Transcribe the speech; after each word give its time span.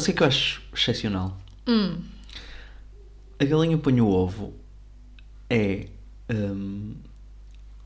Sabe 0.00 0.02
o 0.02 0.04
que 0.04 0.10
é 0.10 0.14
que 0.14 0.22
eu 0.22 0.26
acho 0.26 0.62
excepcional? 0.74 1.36
Hum, 1.66 1.98
A 3.40 3.44
galinha 3.44 3.78
põe 3.78 4.00
o 4.00 4.08
ovo 4.08 4.52
é. 5.50 5.86
hum, 6.30 6.94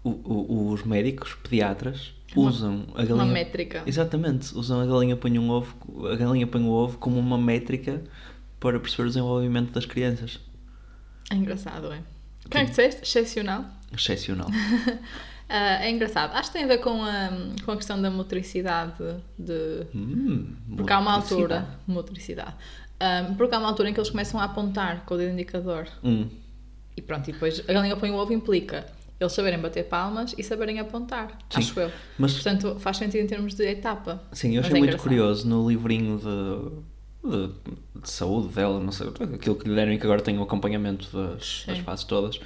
o- 0.05 0.11
o- 0.11 0.73
os 0.73 0.83
médicos, 0.85 1.35
pediatras, 1.43 2.13
Uma- 2.35 2.49
usam 2.51 2.87
a 2.95 3.03
uma 3.03 3.05
galinha. 3.05 3.25
métrica. 3.33 3.83
Exatamente, 3.87 4.53
usam 4.57 4.81
a 4.81 4.87
galinha 4.87 5.17
põe 5.17 5.39
um 5.39 5.49
ovo, 5.51 5.75
a 6.09 6.17
galinha 6.17 6.47
põe 6.47 6.63
o 6.63 6.71
ovo 6.71 6.99
como 6.99 7.19
uma 7.21 7.39
métrica 7.39 8.03
para 8.59 8.81
perceber 8.81 9.05
o 9.05 9.07
desenvolvimento 9.09 9.71
das 9.73 9.87
crianças. 9.87 10.41
É 11.31 11.35
engraçado, 11.35 11.93
é. 11.93 12.03
Como 12.51 12.63
é 12.63 12.65
que 12.65 12.71
disseste? 12.71 13.03
Excepcional. 13.03 13.65
Excepcional. 13.93 14.49
Ah, 15.49 15.85
é 15.85 15.91
engraçado. 15.91 16.35
Acho 16.35 16.51
que 16.51 16.55
tem 16.59 16.65
a 16.65 16.69
ver 16.69 16.79
com 16.79 17.03
a, 17.03 17.29
com 17.65 17.73
a 17.73 17.77
questão 17.77 18.01
da 18.01 18.11
motricidade 18.11 18.95
de. 19.39 19.87
Hum, 19.95 20.55
Porque 20.77 20.93
há 20.93 20.99
uma 20.99 21.13
altura. 21.13 21.67
Motricidade. 21.87 22.55
Ah, 22.99 23.33
porque 23.37 23.55
há 23.55 23.59
uma 23.59 23.69
altura 23.69 23.91
em 23.91 23.93
que 23.93 24.01
eles 24.01 24.11
começam 24.11 24.41
a 24.41 24.45
apontar 24.45 25.05
com 25.05 25.15
o 25.15 25.19
dedo 25.19 25.33
indicador. 25.33 25.87
Hum, 26.03 26.29
E 26.97 27.03
pronto, 27.03 27.29
e 27.29 27.33
depois 27.33 27.63
a 27.69 27.73
galinha 27.73 27.97
põe 27.97 28.11
o 28.11 28.15
ovo 28.15 28.33
implica 28.33 28.87
eles 29.21 29.33
saberem 29.35 29.59
bater 29.61 29.85
palmas 29.85 30.35
e 30.37 30.43
saberem 30.43 30.81
apontar. 30.81 31.29
Sim. 31.49 31.59
Acho 31.61 31.79
eu. 31.79 31.93
mas 32.19 32.33
Portanto, 32.35 32.77
faz 32.81 32.97
sentido 32.97 33.23
em 33.23 33.27
termos 33.29 33.55
de 33.55 33.65
etapa. 33.65 34.21
sim, 34.33 34.57
eu 34.57 34.61
achei 34.61 34.71
é 34.73 34.79
muito 34.79 34.85
engraçado. 34.89 35.03
curioso 35.09 35.47
no 35.49 35.69
livrinho 35.69 36.19
de, 36.19 37.31
de, 37.31 38.01
de 38.01 38.11
saúde 38.11 38.49
dela, 38.53 38.81
não 38.81 38.91
sei, 38.91 39.07
aquilo 39.33 39.55
que 39.55 39.69
lhe 39.69 39.77
deram 39.77 39.93
e 39.93 39.99
que 39.99 40.05
agora 40.05 40.21
tem 40.21 40.37
o 40.39 40.43
acompanhamento 40.43 41.09
das, 41.17 41.63
das 41.69 41.79
fases 41.79 42.05
todas. 42.05 42.41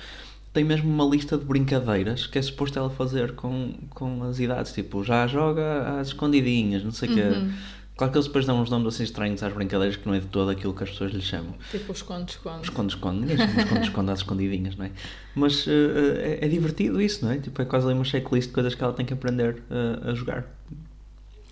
Tem 0.56 0.64
mesmo 0.64 0.88
uma 0.90 1.04
lista 1.04 1.36
de 1.36 1.44
brincadeiras 1.44 2.26
que 2.26 2.38
é 2.38 2.40
suposto 2.40 2.78
ela 2.78 2.88
fazer 2.88 3.32
com, 3.34 3.74
com 3.90 4.22
as 4.22 4.38
idades, 4.40 4.72
tipo, 4.72 5.04
já 5.04 5.26
joga 5.26 6.00
às 6.00 6.06
escondidinhas, 6.06 6.82
não 6.82 6.90
sei 6.92 7.10
o 7.10 7.12
Uhum. 7.12 7.16
quê. 7.50 7.54
Claro 7.94 8.10
que 8.10 8.16
eles 8.16 8.26
depois 8.26 8.46
dão 8.46 8.62
uns 8.62 8.70
nomes 8.70 8.94
assim 8.94 9.02
estranhos 9.04 9.42
às 9.42 9.52
brincadeiras 9.52 9.96
que 9.96 10.06
não 10.06 10.14
é 10.14 10.18
de 10.18 10.24
todo 10.28 10.50
aquilo 10.50 10.72
que 10.72 10.82
as 10.82 10.88
pessoas 10.88 11.12
lhe 11.12 11.20
chamam. 11.20 11.54
Tipo, 11.70 11.92
esconde, 11.92 12.30
esconde. 12.32 12.62
Esconde-esconde, 12.64 13.20
ninguém 13.20 13.36
chama 13.36 13.60
esconde-esconde 13.60 14.10
às 14.12 14.18
escondidinhas, 14.20 14.76
não 14.76 14.86
é? 14.86 14.90
Mas 15.34 15.66
eh, 15.68 16.38
é, 16.40 16.46
é 16.46 16.48
divertido 16.48 17.02
isso, 17.02 17.22
não 17.22 17.32
é? 17.32 17.36
Tipo, 17.38 17.60
é 17.60 17.64
quase 17.66 17.84
ali 17.84 17.94
uma 17.94 18.04
checklist 18.04 18.48
de 18.48 18.54
coisas 18.54 18.74
que 18.74 18.82
ela 18.82 18.94
tem 18.94 19.04
que 19.04 19.12
aprender 19.12 19.62
eh, 19.70 20.10
a 20.10 20.14
jogar. 20.14 20.46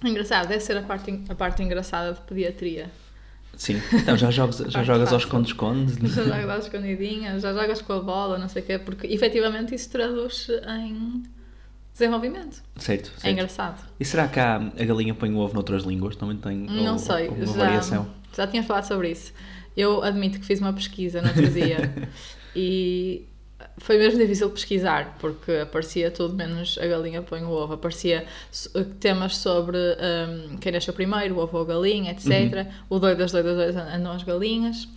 Engraçado, 0.02 0.48
deve 0.48 0.60
ser 0.60 0.78
a 0.78 0.82
parte, 0.82 1.20
a 1.28 1.34
parte 1.34 1.62
engraçada 1.62 2.14
de 2.14 2.20
pediatria. 2.22 2.90
Sim, 3.56 3.80
então 3.92 4.16
já, 4.16 4.30
jogas, 4.30 4.58
já 4.58 4.82
jogas 4.82 5.12
ao 5.12 5.18
fácil. 5.20 5.26
esconde-esconde. 5.26 5.94
Já 6.10 6.22
jogas 6.24 6.50
às 6.50 6.64
escondidinhas, 6.64 7.42
já 7.42 7.52
jogas 7.52 7.80
com 7.82 7.92
a 7.92 8.00
bola, 8.00 8.38
não 8.38 8.48
sei 8.48 8.62
o 8.62 8.64
quê, 8.66 8.78
porque 8.78 9.06
efetivamente 9.06 9.74
isso 9.74 9.88
traduz 9.90 10.48
em 10.80 11.22
desenvolvimento. 11.92 12.62
Certo, 12.76 13.12
É 13.16 13.20
certo. 13.20 13.32
engraçado. 13.32 13.86
E 14.00 14.04
será 14.04 14.26
que 14.28 14.40
há, 14.40 14.56
a 14.56 14.84
galinha 14.84 15.14
põe 15.14 15.30
o 15.32 15.38
ovo 15.38 15.54
noutras 15.54 15.84
línguas? 15.84 16.16
Também 16.16 16.36
tem 16.36 16.56
Não 16.58 16.92
ou- 16.94 16.98
sei, 16.98 17.28
uma 17.28 17.46
já, 17.46 17.52
variação? 17.52 18.06
já 18.36 18.46
tinha 18.46 18.62
falado 18.62 18.84
sobre 18.84 19.10
isso. 19.10 19.32
Eu 19.76 20.02
admito 20.02 20.38
que 20.40 20.46
fiz 20.46 20.60
uma 20.60 20.72
pesquisa 20.72 21.20
no 21.22 21.28
outro 21.28 21.48
dia 21.48 21.92
e 22.54 23.24
foi 23.78 23.98
mesmo 23.98 24.18
difícil 24.18 24.48
pesquisar 24.50 25.16
porque 25.20 25.52
aparecia 25.52 26.10
tudo 26.10 26.34
menos 26.34 26.78
a 26.80 26.86
galinha 26.86 27.22
põe 27.22 27.42
o 27.42 27.50
ovo. 27.50 27.74
Aparecia 27.74 28.24
so- 28.50 28.70
temas 29.00 29.36
sobre 29.36 29.76
hum, 29.78 30.56
quem 30.60 30.72
nasceu 30.72 30.94
primeiro, 30.94 31.36
o 31.36 31.38
ovo 31.38 31.56
ou 31.58 31.62
a 31.64 31.66
galinha, 31.66 32.12
etc. 32.12 32.66
O 32.88 32.98
doido 32.98 33.18
das 33.18 33.32
doidas 33.32 33.56
doidas 33.56 33.76
andam 33.76 34.12
as 34.12 34.22
galinhas. 34.22 34.88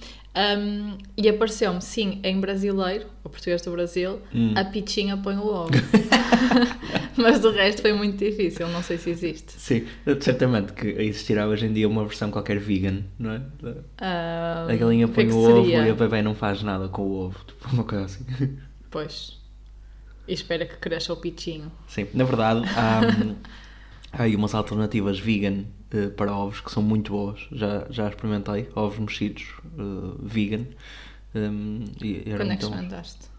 Hum, 0.59 0.97
e 1.17 1.28
apareceu-me, 1.28 1.81
sim, 1.81 2.19
em 2.23 2.39
brasileiro, 2.39 3.08
o 3.23 3.30
português 3.30 3.59
do 3.64 3.72
Brasil, 3.72 4.19
Hum. 4.36 4.53
a 4.56 4.64
pichinha 4.66 5.17
põe 5.17 5.36
o 5.36 5.47
ovo. 5.47 5.72
Mas 7.17 7.39
do 7.39 7.50
resto 7.52 7.81
foi 7.81 7.94
muito 7.94 8.18
difícil, 8.23 8.68
não 8.68 8.84
sei 8.84 8.97
se 9.00 9.09
existe. 9.09 9.53
Sim, 9.53 9.88
certamente 10.22 10.73
que 10.73 10.88
existirá 10.88 11.47
hoje 11.47 11.66
em 11.66 11.73
dia 11.73 11.88
uma 11.88 12.06
versão 12.06 12.29
qualquer 12.29 12.59
vegan, 12.59 13.00
não 13.18 13.31
é? 13.31 13.41
Ah, 14.00 14.68
A 14.69 14.75
galinha 14.75 15.07
o 15.07 15.09
põe 15.09 15.23
é 15.23 15.28
que 15.28 15.34
o 15.34 15.38
ovo 15.40 15.63
seria? 15.66 15.88
e 15.88 15.90
a 15.90 15.96
bebê 15.96 16.22
não 16.22 16.35
faz 16.35 16.62
nada 16.62 16.88
com 16.88 17.02
o 17.02 17.13
ovo, 17.25 17.40
tipo 17.46 17.68
uma 17.73 17.84
coisa 17.84 18.06
assim. 18.06 18.25
Pois. 18.90 19.38
E 20.28 20.34
espera 20.34 20.66
que 20.66 20.75
cresça 20.78 21.14
o 21.14 21.18
pichinho. 21.18 21.72
Sim, 21.88 22.08
na 22.14 22.24
verdade 22.24 22.62
há, 22.75 23.02
há 24.20 24.24
aí 24.24 24.36
umas 24.36 24.53
alternativas 24.53 25.20
vegan 25.20 25.64
eh, 25.92 26.08
para 26.08 26.36
ovos 26.36 26.59
que 26.59 26.72
são 26.72 26.84
muito 26.84 27.12
boas. 27.12 27.47
Já, 27.52 27.86
já 27.90 28.09
experimentei 28.09 28.70
ovos 28.76 29.00
mexidos 29.00 29.46
eh, 29.78 30.18
vegan. 30.22 30.66
hum, 31.34 31.86
e 32.02 32.24
eram 32.26 32.38
Quando 32.38 32.52
é 32.52 32.58
que 32.58 32.64
experimentaste? 32.64 33.38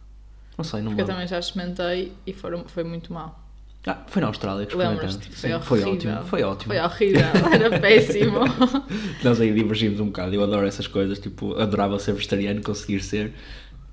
Não 0.56 0.64
sei, 0.64 0.80
não 0.80 0.90
Porque 0.90 1.02
eu 1.02 1.06
também 1.06 1.26
já 1.26 1.38
experimentei 1.38 2.12
e 2.26 2.32
foram, 2.32 2.64
foi 2.66 2.84
muito 2.84 3.12
mal. 3.12 3.48
Ah, 3.86 4.02
foi 4.06 4.20
na 4.20 4.28
Austrália 4.28 4.66
que 4.66 4.72
experimentamos. 4.72 5.14
Lembras-te? 5.14 5.40
Foi 5.40 5.50
Sim, 5.50 5.60
foi 5.60 5.82
ótimo. 5.82 6.22
Foi 6.24 6.42
ótimo. 6.42 6.74
Foi 6.74 6.82
horrível, 6.82 7.52
era 7.52 7.78
péssimo. 7.80 8.40
Nós 9.22 9.40
aí 9.40 9.54
divergimos 9.54 10.00
um 10.00 10.06
bocado. 10.06 10.34
Eu 10.34 10.42
adoro 10.42 10.66
essas 10.66 10.86
coisas. 10.86 11.18
Tipo, 11.18 11.54
adorava 11.58 11.98
ser 11.98 12.12
vegetariano, 12.12 12.60
conseguir 12.60 13.00
ser. 13.00 13.32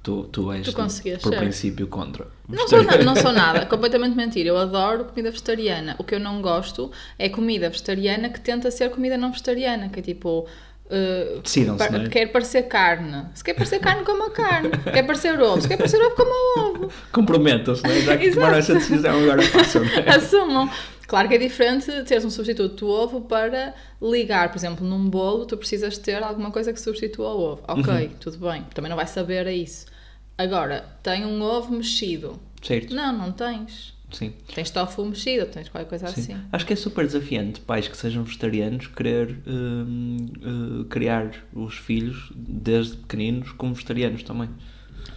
Tu, 0.05 0.23
tu 0.31 0.51
és, 0.51 0.63
Tu 0.63 0.71
conseguias 0.73 1.19
por 1.21 1.33
ser. 1.33 1.39
princípio, 1.39 1.87
contra. 1.87 2.27
Não 2.47 2.67
sou, 2.67 2.83
na- 2.83 2.97
não 2.97 3.15
sou 3.15 3.31
nada, 3.33 3.65
completamente 3.65 4.15
mentira. 4.15 4.49
Eu 4.49 4.57
adoro 4.57 5.05
comida 5.05 5.31
vegetariana. 5.31 5.95
O 5.97 6.03
que 6.03 6.13
eu 6.13 6.19
não 6.19 6.41
gosto 6.43 6.91
é 7.17 7.27
comida 7.27 7.69
vegetariana 7.71 8.29
que 8.29 8.39
tenta 8.39 8.69
ser 8.69 8.91
comida 8.91 9.17
não 9.17 9.31
vegetariana, 9.31 9.89
que 9.89 9.99
é 9.99 10.03
tipo. 10.03 10.47
uh, 10.85 11.41
Decidam-se, 11.41 11.79
par- 11.79 11.91
não 11.91 12.05
é? 12.05 12.09
Quer 12.09 12.27
parecer 12.27 12.63
carne. 12.67 13.25
Se 13.33 13.43
quer 13.43 13.55
parecer 13.55 13.79
carne, 13.79 14.03
coma 14.05 14.29
carne. 14.29 14.69
Quer 14.93 15.01
parecer 15.07 15.41
ovo. 15.41 15.59
Se 15.61 15.67
quer 15.67 15.77
parecer 15.77 15.99
ovo, 15.99 16.15
coma 16.15 16.35
ovo. 16.69 16.91
Comprometam-se, 17.11 17.81
não 17.81 17.89
é? 17.89 18.01
Já 18.01 18.15
que 18.17 18.29
tomaram 18.29 18.57
essa 18.59 18.75
decisão, 18.75 19.23
agora 19.23 19.41
façam. 19.41 19.83
é? 19.83 20.07
Assumam. 20.11 20.69
Claro 21.07 21.27
que 21.27 21.33
é 21.35 21.37
diferente 21.39 21.85
teres 22.03 22.25
um 22.25 22.29
substituto 22.31 22.85
do 22.85 22.89
ovo 22.91 23.21
para 23.21 23.73
ligar, 24.01 24.49
por 24.49 24.57
exemplo, 24.57 24.85
num 24.87 25.07
bolo, 25.09 25.45
tu 25.45 25.55
precisas 25.57 25.97
ter 25.99 26.21
alguma 26.21 26.51
coisa 26.51 26.71
que 26.73 26.79
substitua 26.79 27.29
o 27.33 27.39
ovo. 27.53 27.63
Ok, 27.67 27.91
Uhum. 27.91 28.09
tudo 28.19 28.37
bem, 28.39 28.63
também 28.73 28.89
não 28.89 28.95
vais 28.95 29.09
saber 29.11 29.45
a 29.47 29.51
isso. 29.51 29.85
Agora, 30.37 30.85
tem 31.01 31.25
um 31.25 31.41
ovo 31.41 31.73
mexido. 31.73 32.39
Certo? 32.61 32.93
Não, 32.93 33.15
não 33.15 33.31
tens. 33.31 33.93
Sim. 34.11 34.33
Tens 34.53 34.69
tofu 34.69 35.03
mexido, 35.05 35.45
tens 35.47 35.67
qualquer 35.69 35.89
coisa 35.89 36.07
Sim. 36.07 36.21
assim. 36.21 36.41
Acho 36.51 36.65
que 36.65 36.73
é 36.73 36.75
super 36.75 37.05
desafiante 37.05 37.59
pais 37.61 37.87
que 37.87 37.97
sejam 37.97 38.23
vegetarianos 38.23 38.87
querer 38.87 39.39
hum, 39.47 40.17
uh, 40.41 40.85
criar 40.85 41.31
os 41.53 41.75
filhos 41.75 42.31
desde 42.35 42.97
pequeninos 42.97 43.51
como 43.51 43.73
vegetarianos 43.73 44.23
também. 44.23 44.49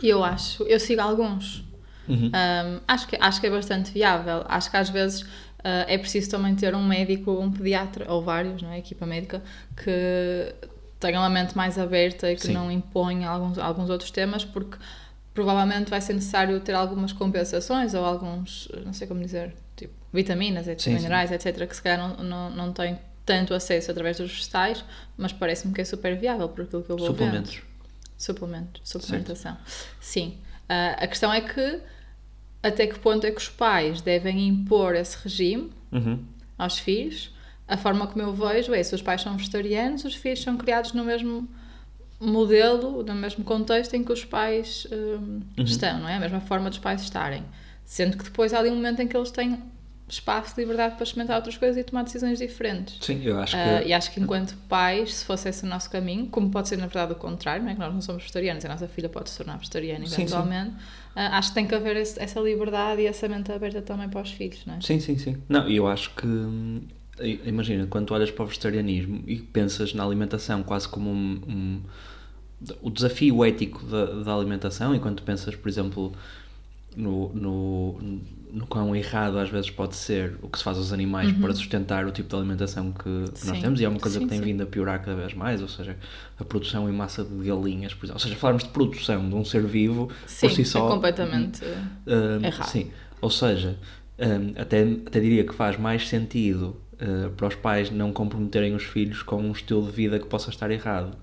Eu 0.03 0.25
acho, 0.25 0.63
eu 0.65 0.81
sigo 0.81 1.01
alguns. 1.01 1.65
Uhum. 2.09 2.29
Um, 2.29 2.81
acho, 2.89 3.07
que, 3.07 3.17
acho 3.21 3.41
que 3.41 3.47
é 3.47 3.51
bastante 3.51 3.93
viável. 3.93 4.45
Acho 4.49 4.71
que 4.71 4.77
às 4.77 4.89
vezes 4.89 5.23
uh, 5.23 5.85
é 5.87 5.99
preciso 5.99 6.31
também 6.31 6.55
ter 6.55 6.75
um 6.75 6.85
médico, 6.85 7.31
um 7.33 7.51
pediatra, 7.53 8.11
ou 8.11 8.23
vários, 8.23 8.63
não 8.63 8.73
é? 8.73 8.79
Equipa 8.79 9.07
médica, 9.07 9.43
que 9.77 10.55
tenham 10.99 11.23
a 11.23 11.29
mente 11.29 11.57
mais 11.57 11.79
aberta 11.79 12.31
e 12.31 12.35
que 12.35 12.47
Sim. 12.47 12.55
não 12.55 12.71
imponha 12.71 13.29
alguns, 13.29 13.59
alguns 13.59 13.91
outros 13.91 14.11
temas, 14.11 14.45
porque 14.45 14.77
provavelmente 15.39 15.89
vai 15.89 16.01
ser 16.01 16.15
necessário 16.15 16.59
ter 16.59 16.73
algumas 16.75 17.13
compensações 17.13 17.95
ou 17.95 18.05
alguns, 18.05 18.69
não 18.85 18.93
sei 18.93 19.07
como 19.07 19.21
dizer, 19.21 19.55
tipo 19.77 19.95
vitaminas, 20.13 20.67
etc, 20.67 20.81
Sim, 20.83 20.91
sim. 20.91 20.97
minerais, 20.97 21.31
etc, 21.31 21.65
que 21.65 21.77
se 21.77 21.81
calhar 21.81 21.97
não, 21.97 22.25
não, 22.25 22.51
não 22.51 22.73
têm 22.73 22.99
tanto 23.25 23.55
acesso 23.55 23.89
através 23.93 24.17
dos 24.17 24.33
vegetais, 24.33 24.85
mas 25.17 25.33
parece-me 25.33 25.73
que 25.73 25.81
é 25.81 25.85
super 25.85 26.17
viável 26.19 26.49
por 26.49 26.65
aquilo 26.65 26.83
que 26.83 26.91
eu 26.91 26.97
vou 26.97 27.07
vendo. 27.13 27.17
Suplementos. 27.47 27.63
Suplemento, 28.17 28.81
suplementação. 28.83 29.57
Sim. 30.01 30.39
Ah, 30.69 30.97
a 30.99 31.07
questão 31.07 31.33
é 31.33 31.41
que 31.41 31.81
até 32.61 32.89
que 32.89 32.99
ponto 32.99 33.25
é 33.25 33.31
que 33.31 33.39
os 33.41 33.49
pais 33.49 34.01
devem 34.01 34.49
impor 34.49 34.97
esse 34.97 35.17
regime 35.23 35.71
Uhum. 35.93 36.25
aos 36.59 36.81
filhos? 36.81 37.33
A 37.69 37.77
forma 37.77 38.09
como 38.09 38.23
eu 38.23 38.33
vejo 38.35 38.75
é 38.75 38.83
se 38.83 38.93
os 38.93 39.03
pais 39.03 39.23
são 39.23 39.37
vegetarianos, 39.37 40.05
os 40.05 40.17
filhos 40.17 40.43
são 40.43 40.57
criados 40.57 40.93
no 40.95 41.05
mesmo 41.05 41.47
modelo, 42.21 43.03
no 43.03 43.15
mesmo 43.15 43.45
contexto 43.45 43.95
em 43.95 44.03
que 44.05 44.13
os 44.13 44.25
pais 44.25 44.87
hum, 44.93 45.41
estão, 45.59 46.01
não 46.01 46.09
é? 46.09 46.17
A 46.17 46.21
mesma 46.21 46.41
forma 46.41 46.69
dos 46.69 46.79
pais 46.79 47.01
estarem. 47.03 47.45
Sendo 47.85 48.17
que 48.17 48.25
depois 48.25 48.53
há 48.53 48.59
ali 48.59 48.71
um 48.71 48.75
momento 48.75 49.01
em 49.01 49.07
que 49.09 49.17
eles 49.17 49.31
têm 49.31 49.63
espaço 50.09 50.55
de 50.55 50.63
liberdade 50.63 50.95
para 50.95 51.05
experimentar 51.05 51.37
outras 51.37 51.57
coisas 51.57 51.77
e 51.77 51.85
tomar 51.85 52.03
decisões 52.03 52.39
diferentes. 52.39 52.97
Sim, 53.05 53.23
eu 53.23 53.39
acho 53.39 53.53
que. 53.55 53.59
Ah, 53.69 53.83
e 53.83 53.93
acho 53.93 54.11
que 54.11 54.21
enquanto 54.21 54.57
pais, 54.69 55.15
se 55.17 55.25
fosse 55.25 55.49
esse 55.49 55.65
o 55.65 55.69
nosso 55.69 55.91
caminho, 55.91 56.27
como 56.29 56.51
pode 56.51 56.69
ser 56.69 56.77
na 56.79 56.87
verdade 56.87 57.13
o 57.13 57.17
contrário, 57.17 57.63
não 57.63 57.71
é? 57.71 57.75
que 57.75 57.81
nós 57.81 57.93
não 57.93 58.01
somos 58.01 58.23
vegetarianos, 58.23 58.65
a 58.65 58.69
nossa 58.69 58.89
filha 58.89 59.09
pode 59.09 59.29
se 59.31 59.37
tornar 59.37 59.59
vegetariana 59.59 60.07
Sim, 60.07 60.15
sim. 60.15 60.23
eventualmente, 60.23 60.75
ah, 61.15 61.39
acho 61.39 61.51
que 61.51 61.55
tem 61.55 61.67
que 61.67 61.75
haver 61.75 61.97
esse- 61.97 62.19
essa 62.21 62.41
liberdade 62.41 63.03
e 63.03 63.07
essa 63.07 63.29
mente 63.29 63.53
aberta 63.53 63.83
também 63.83 64.09
para 64.09 64.23
os 64.23 64.31
filhos, 64.31 64.65
não 64.67 64.75
é? 64.77 64.81
Sim, 64.81 64.99
sim, 64.99 65.19
sim. 65.19 65.37
Não, 65.49 65.69
e 65.69 65.77
eu 65.77 65.87
acho 65.87 66.11
que. 66.15 66.27
Hum, 67.21 67.39
Imagina, 67.45 67.87
quando 67.87 68.07
tu 68.07 68.15
olhas 68.15 68.31
para 68.31 68.45
o 68.45 68.47
vegetarianismo 68.47 69.23
e 69.27 69.39
pensas 69.39 69.95
na 69.95 70.05
alimentação 70.05 70.63
quase 70.63 70.89
como 70.89 71.11
um. 71.11 71.41
um- 71.49 71.83
o 72.83 72.91
desafio 72.91 73.45
ético 73.45 73.85
da, 73.87 74.07
da 74.25 74.35
alimentação, 74.35 74.95
e 74.95 74.99
quando 74.99 75.17
tu 75.17 75.23
pensas, 75.23 75.55
por 75.55 75.69
exemplo, 75.69 76.13
no, 76.97 77.31
no, 77.35 78.01
no 78.53 78.67
quão 78.67 78.97
errado 78.97 79.39
às 79.39 79.51
vezes 79.51 79.71
pode 79.71 79.97
ser 79.97 80.37
o 80.43 80.49
que 80.49 80.59
se 80.59 80.65
faz 80.65 80.79
aos 80.79 80.93
animais 80.93 81.33
para 81.33 81.55
sustentar 81.55 82.07
o 82.07 82.11
tipo 82.13 82.29
de 82.29 82.37
alimentação 82.37 82.93
que, 82.93 83.05
que 83.41 83.47
nós 83.47 83.57
Uhum. 83.57 83.63
Temos, 83.63 83.81
e 83.81 83.85
é 83.85 83.89
uma 83.89 84.01
coisa 84.01 84.19
Sim, 84.19 84.25
que 84.25 84.29
tem 84.29 84.39
sim. 84.39 84.45
vindo 84.45 84.63
a 84.63 84.67
piorar 84.67 85.01
cada 85.05 85.17
vez 85.17 85.35
mais, 85.35 85.63
ou 85.63 85.69
seja, 85.69 85.97
a 86.39 86.45
produção 86.45 86.89
em 86.89 86.93
massa 86.93 87.25
de 87.25 87.45
galinhas, 87.47 87.95
por 87.95 88.07
exemplo. 88.07 88.17
Ou 88.17 88.21
seja, 88.21 88.37
falarmos 88.37 88.65
de 88.65 88.71
produção 88.71 89.29
de 89.29 89.35
um 89.35 89.45
ser 89.45 89.65
vivo 89.67 90.11
Sim, 90.27 90.41
por 90.41 90.51
si 90.51 90.65
só. 90.65 90.87
é 90.87 90.89
completamente. 90.89 91.61
Hum, 92.07 92.47
Errado. 92.47 92.63
Sim, 92.63 92.91
ou 93.21 93.31
seja, 93.31 93.79
hum, 94.19 94.53
até, 94.57 94.83
até 95.07 95.21
diria 95.21 95.45
que 95.45 95.55
faz 95.55 95.77
mais 95.79 96.09
sentido 96.09 96.77
uh, 97.01 97.31
para 97.31 97.49
os 97.49 97.55
pais 97.55 97.91
não 97.91 98.13
comprometerem 98.13 98.75
os 98.75 98.85
filhos 98.85 99.23
com 99.23 99.37
um 99.41 99.53
estilo 99.53 99.85
de 99.87 99.93
vida 99.93 100.19
que 100.19 100.27
possa 100.27 100.51
estar 100.51 100.71
errado. 100.71 101.17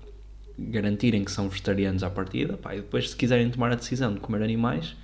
Garantirem 0.58 1.22
que 1.24 1.30
são 1.30 1.48
vegetarianos 1.48 2.02
à 2.02 2.08
partida, 2.08 2.56
pá, 2.56 2.74
e 2.74 2.78
depois, 2.78 3.10
se 3.10 3.16
quiserem 3.16 3.50
tomar 3.50 3.72
a 3.72 3.74
decisão 3.74 4.14
de 4.14 4.20
comer 4.20 4.42
animais, 4.42 4.96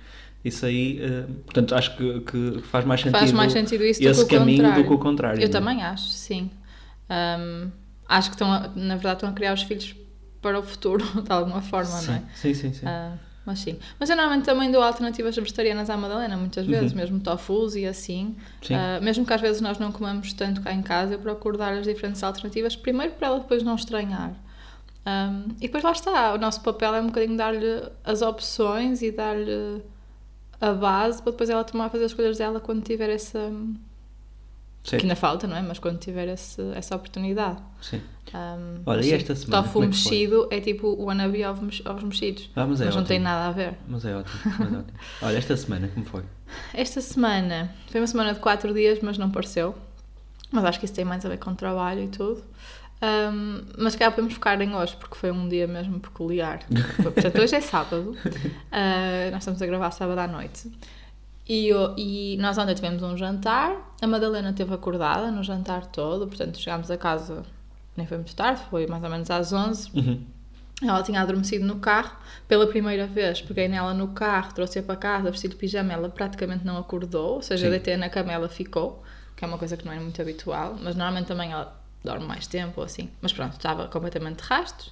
isso 0.43 0.65
aí, 0.65 0.99
uh, 0.99 1.31
portanto, 1.45 1.75
acho 1.75 1.95
que, 1.95 2.19
que, 2.21 2.61
faz 2.63 2.83
mais 2.85 3.01
sentido, 3.01 3.19
faz 3.19 3.31
mais 3.31 3.51
sentido 3.51 3.83
isso 3.83 4.03
esse 4.03 4.21
do 4.21 4.27
que 4.27 4.35
o 4.35 4.39
caminho 4.39 4.57
contrário. 4.57 4.83
do 4.83 4.87
que 4.87 4.93
o 4.93 4.97
contrário. 4.97 5.37
Eu 5.37 5.49
não 5.49 5.57
é? 5.57 5.59
também 5.59 5.83
acho, 5.83 6.07
sim. 6.09 6.49
Um, 7.09 7.69
acho 8.07 8.29
que 8.29 8.35
estão, 8.35 8.51
a- 8.51 8.71
na 8.75 8.95
verdade, 8.95 9.17
estão 9.17 9.29
a 9.29 9.33
criar 9.33 9.53
os 9.53 9.61
filhos 9.61 9.95
para 10.41 10.59
o 10.59 10.63
futuro, 10.63 11.05
de 11.21 11.31
alguma 11.31 11.61
forma, 11.61 12.01
não 12.01 12.13
é? 12.15 12.23
Sim, 12.33 12.53
sim, 12.53 12.53
sim. 12.53 12.73
sim. 12.73 12.85
Mas 13.45 13.59
sim. 13.59 13.77
Mas 13.99 14.09
eu 14.09 14.15
normalmente 14.15 14.45
também 14.45 14.71
dou 14.71 14.81
alternativas 14.81 15.35
vegetarianas 15.35 15.89
à 15.89 15.97
Madalena, 15.97 16.37
muitas 16.37 16.65
vezes, 16.65 16.93
mesmo 16.93 17.19
tofus 17.19 17.75
e 17.75 17.85
assim. 17.85 18.25
Uhum. 18.25 18.35
Sim. 18.61 18.75
Ah, 18.75 18.99
mesmo 19.01 19.25
que 19.25 19.33
às 19.33 19.41
vezes 19.41 19.61
nós 19.61 19.77
não 19.77 19.91
comamos 19.91 20.31
tanto 20.33 20.61
cá 20.61 20.71
em 20.73 20.81
casa, 20.81 21.15
eu 21.15 21.19
procuro 21.19 21.57
dar 21.57 21.73
as 21.73 21.85
diferentes 21.85 22.23
alternativas, 22.23 22.75
primeiro 22.75 23.13
para 23.13 23.27
ela 23.27 23.39
depois 23.39 23.61
não 23.61 23.75
estranhar. 23.75 24.33
Ahm, 25.05 25.49
e 25.57 25.67
depois 25.67 25.83
lá 25.83 25.91
está, 25.91 26.33
o 26.33 26.37
nosso 26.37 26.61
papel 26.61 26.95
é 26.95 27.01
um 27.01 27.07
bocadinho 27.07 27.35
dar-lhe 27.35 27.83
as 28.05 28.21
opções 28.21 29.01
e 29.01 29.11
dar-lhe 29.11 29.83
a 30.61 30.71
base 30.71 31.21
para 31.21 31.31
depois 31.33 31.49
ela 31.49 31.63
tomar, 31.65 31.89
fazer 31.89 32.05
as 32.05 32.11
escolhas 32.11 32.37
dela 32.37 32.61
quando 32.61 32.81
tiver 32.81 33.09
essa. 33.09 33.51
Que 34.83 34.97
ainda 34.97 35.15
falta, 35.15 35.47
não 35.47 35.55
é? 35.55 35.61
Mas 35.61 35.79
quando 35.79 35.97
tiver 35.97 36.27
esse, 36.27 36.61
essa 36.75 36.95
oportunidade. 36.95 37.57
Sim. 37.81 38.01
Ahm, 38.33 38.81
Olha, 38.85 39.05
e 39.05 39.13
esta 39.13 39.33
semana, 39.35 39.63
Tofu 39.63 39.83
é 39.83 39.87
mexido 39.87 40.47
é 40.51 40.59
tipo 40.59 40.87
o 40.87 41.05
wannabe 41.05 41.43
ovos, 41.45 41.81
ovos 41.85 42.03
mexidos. 42.03 42.49
Ah, 42.55 42.65
mas 42.65 42.81
é 42.81 42.85
mas 42.85 42.95
não 42.95 43.03
tem 43.03 43.19
nada 43.19 43.47
a 43.47 43.51
ver. 43.51 43.75
Mas 43.87 44.03
é 44.03 44.15
ótimo, 44.15 44.39
mas 44.45 44.59
é 44.59 44.77
ótimo. 44.77 44.97
Olha, 45.21 45.37
esta 45.37 45.55
semana, 45.55 45.87
como 45.87 46.05
foi? 46.05 46.23
Esta 46.73 46.99
semana 46.99 47.73
foi 47.89 48.01
uma 48.01 48.07
semana 48.07 48.33
de 48.33 48.39
4 48.39 48.73
dias, 48.73 48.99
mas 49.01 49.17
não 49.17 49.29
pareceu. 49.31 49.73
Mas 50.51 50.65
acho 50.65 50.79
que 50.79 50.85
isso 50.85 50.93
tem 50.93 51.05
mais 51.05 51.25
a 51.25 51.29
ver 51.29 51.37
com 51.37 51.51
o 51.51 51.55
trabalho 51.55 52.03
e 52.03 52.07
tudo. 52.09 52.43
Ahm, 53.01 53.61
mas 53.77 53.95
cá 53.95 54.09
podemos 54.11 54.33
focar 54.33 54.59
em 54.61 54.75
hoje, 54.75 54.95
porque 54.97 55.15
foi 55.15 55.31
um 55.31 55.47
dia 55.47 55.67
mesmo 55.67 55.99
peculiar. 55.99 56.59
Portanto, 57.01 57.39
hoje 57.41 57.55
é 57.55 57.61
sábado. 57.61 58.15
Ah, 58.71 59.29
nós 59.31 59.41
estamos 59.41 59.61
a 59.61 59.65
gravar 59.65 59.91
sábado 59.91 60.19
à 60.19 60.27
noite. 60.27 60.69
E, 61.47 61.67
eu- 61.67 61.93
e 61.97 62.37
nós 62.39 62.57
ontem 62.57 62.73
tivemos 62.73 63.03
um 63.03 63.17
jantar. 63.17 63.93
A 64.01 64.07
Madalena 64.07 64.51
esteve 64.51 64.73
acordada 64.73 65.29
no 65.31 65.43
jantar 65.43 65.85
todo. 65.87 66.27
Portanto, 66.27 66.57
chegámos 66.59 66.89
a 66.89 66.97
casa, 66.97 67.43
nem 67.97 68.07
foi 68.07 68.17
muito 68.17 68.35
tarde, 68.35 68.61
foi 68.69 68.87
mais 68.87 69.03
ou 69.03 69.09
menos 69.09 69.29
às 69.29 69.51
11. 69.51 69.89
Uhum. 69.93 70.23
Ela 70.81 71.01
tinha 71.03 71.21
adormecido 71.21 71.65
no 71.65 71.77
carro 71.77 72.15
pela 72.47 72.67
primeira 72.67 73.05
vez. 73.07 73.41
Peguei 73.41 73.67
nela 73.67 73.93
no 73.93 74.09
carro, 74.09 74.53
trouxe-a 74.53 74.83
para 74.83 74.95
casa, 74.95 75.31
vesti 75.31 75.47
de 75.47 75.55
pijama. 75.55 75.93
Ela 75.93 76.09
praticamente 76.09 76.65
não 76.65 76.77
acordou, 76.77 77.35
ou 77.35 77.41
seja, 77.41 77.69
deitei 77.69 77.95
na 77.97 78.09
cama 78.09 78.31
ela 78.33 78.49
ficou, 78.49 79.01
que 79.35 79.43
é 79.45 79.47
uma 79.47 79.57
coisa 79.57 79.77
que 79.77 79.85
não 79.85 79.93
é 79.93 79.99
muito 79.99 80.21
habitual, 80.21 80.77
mas 80.81 80.95
normalmente 80.95 81.27
também 81.27 81.51
ela 81.51 81.77
dorme 82.03 82.25
mais 82.25 82.47
tempo 82.47 82.81
ou 82.81 82.85
assim. 82.85 83.09
Mas 83.21 83.31
pronto, 83.31 83.53
estava 83.53 83.87
completamente 83.87 84.37
de 84.41 84.43
rastros. 84.43 84.91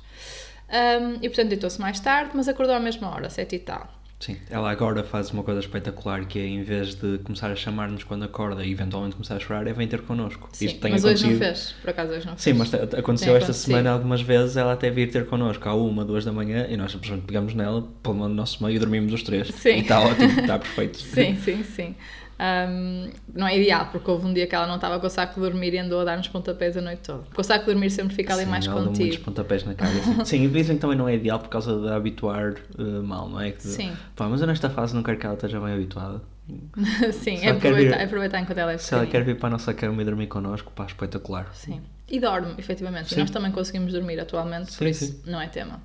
Um, 0.69 1.15
e 1.21 1.27
portanto 1.27 1.50
deitou-se 1.50 1.81
mais 1.81 2.00
tarde, 2.00 2.31
mas 2.33 2.47
acordou 2.47 2.74
à 2.75 2.80
mesma 2.80 3.09
hora, 3.09 3.30
sete 3.30 3.57
e 3.57 3.59
tal. 3.59 3.89
Sim, 4.21 4.38
ela 4.50 4.71
agora 4.71 5.03
faz 5.03 5.31
uma 5.31 5.44
coisa 5.44 5.59
espetacular 5.59 6.25
que 6.25 6.39
é 6.39 6.45
em 6.45 6.62
vez 6.63 6.95
de 6.95 7.18
começar 7.19 7.51
a 7.51 7.56
chamar-nos 7.56 8.03
quando 8.03 8.23
acorda 8.23 8.63
e 8.63 8.71
eventualmente 8.71 9.15
começar 9.15 9.35
a 9.35 9.39
chorar, 9.39 9.65
é 9.68 9.73
vem 9.73 9.88
ter 9.88 10.01
connosco. 10.03 10.47
Sim, 10.53 10.68
Isto 10.68 10.79
tem 10.79 10.91
mas 10.91 11.03
hoje 11.03 11.25
acontecido. 11.25 11.31
não 11.33 11.56
fez, 11.56 11.75
por 11.81 11.89
acaso 11.89 12.12
hoje 12.13 12.25
não 12.27 12.33
fez. 12.33 12.41
Sim, 12.44 12.53
mas 12.53 12.69
te- 12.69 12.95
aconteceu 12.97 13.35
esta 13.35 13.51
semana 13.53 13.91
algumas 13.91 14.21
vezes 14.21 14.56
ela 14.57 14.73
até 14.73 14.89
vir 14.89 15.09
ter 15.12 15.25
connosco 15.25 15.68
à 15.68 15.73
uma, 15.73 16.06
duas 16.06 16.23
da 16.23 16.31
manhã 16.31 16.68
e 16.69 16.77
nós 16.77 16.91
simplesmente 16.91 17.25
pegamos 17.25 17.53
nela, 17.53 17.88
pelo 18.03 18.15
no 18.15 18.29
nosso 18.29 18.63
meio 18.63 18.75
e 18.75 18.79
dormimos 18.79 19.12
os 19.12 19.23
três. 19.23 19.47
Sim. 19.50 19.77
E 19.77 19.79
está 19.79 20.00
ótimo, 20.00 20.39
está 20.39 20.59
perfeito. 20.59 21.00
Sim, 21.01 21.35
sim, 21.35 21.63
sim. 21.63 21.95
Um, 22.42 23.12
não 23.36 23.46
é 23.48 23.56
ideal, 23.56 23.90
porque 23.92 24.10
houve 24.10 24.26
um 24.26 24.34
dia 24.34 24.48
que 24.48 24.56
ela 24.56 24.66
não 24.66 24.76
estava 24.76 25.00
com 25.00 25.06
o 25.06 25.10
saco 25.12 25.36
de 25.36 25.42
dormir 25.42 25.76
e 25.76 25.78
andou 25.78 26.00
a 26.02 26.04
dar-nos 26.04 26.28
pontapés 26.28 26.76
a 26.76 26.82
noite 26.82 27.02
toda. 27.04 27.20
Porque 27.24 27.40
o 27.40 27.44
saco 27.44 27.66
de 27.66 27.72
dormir 27.72 27.92
sempre 27.92 28.16
fica 28.16 28.34
ali 28.34 28.46
Sim, 28.46 28.50
mais 28.50 28.66
dá 28.66 28.74
muitos 28.74 28.98
contigo. 28.98 29.24
pontapés 29.24 29.64
na 29.64 29.76
cara. 29.76 29.92
Sim, 29.92 30.26
sim 30.26 30.44
e 30.46 30.48
dizem 30.48 30.76
que 30.76 30.82
também 30.82 30.98
não 30.98 31.08
é 31.08 31.14
ideal 31.14 31.38
por 31.38 31.50
causa 31.50 31.80
de 31.80 31.90
habituar 31.90 32.56
eh, 32.80 32.82
mal, 33.04 33.30
não 33.30 33.40
é? 33.40 33.52
Que, 33.52 33.62
Sim. 33.62 33.94
Pá, 34.16 34.28
mas 34.28 34.42
eu 34.42 34.48
nesta 34.48 34.72
fase 34.72 34.96
não 34.96 35.04
quero 35.04 35.20
que 35.20 35.26
ela 35.28 35.36
esteja 35.36 35.60
bem 35.60 35.74
habituada. 35.74 36.20
Sim, 37.14 37.38
é 37.46 37.52
aproveitar, 37.52 37.96
vir- 37.98 38.02
é 38.02 38.04
aproveitar 38.06 38.40
enquanto 38.40 38.58
ela 38.58 38.72
é 38.74 38.78
Se 38.80 38.94
ela 38.94 39.06
quer 39.06 39.24
vir 39.24 39.38
para 39.38 39.48
a 39.48 39.52
nossa 39.52 39.74
cama 39.76 40.02
e 40.02 40.06
dormir 40.06 40.26
connosco, 40.28 40.72
pá, 40.72 40.86
espetacular. 40.86 41.48
Sim. 41.54 41.80
E 42.10 42.20
dorme, 42.20 42.56
efetivamente. 42.58 43.14
E 43.14 43.18
nós 43.18 43.30
também 43.30 43.52
conseguimos 43.52 43.94
dormir 43.94 44.20
atualmente, 44.20 44.66
por 44.76 44.84
Sim, 44.84 44.90
isso 44.90 45.06
sim. 45.06 45.22
não 45.28 45.40
é 45.40 45.48
tema. 45.48 45.80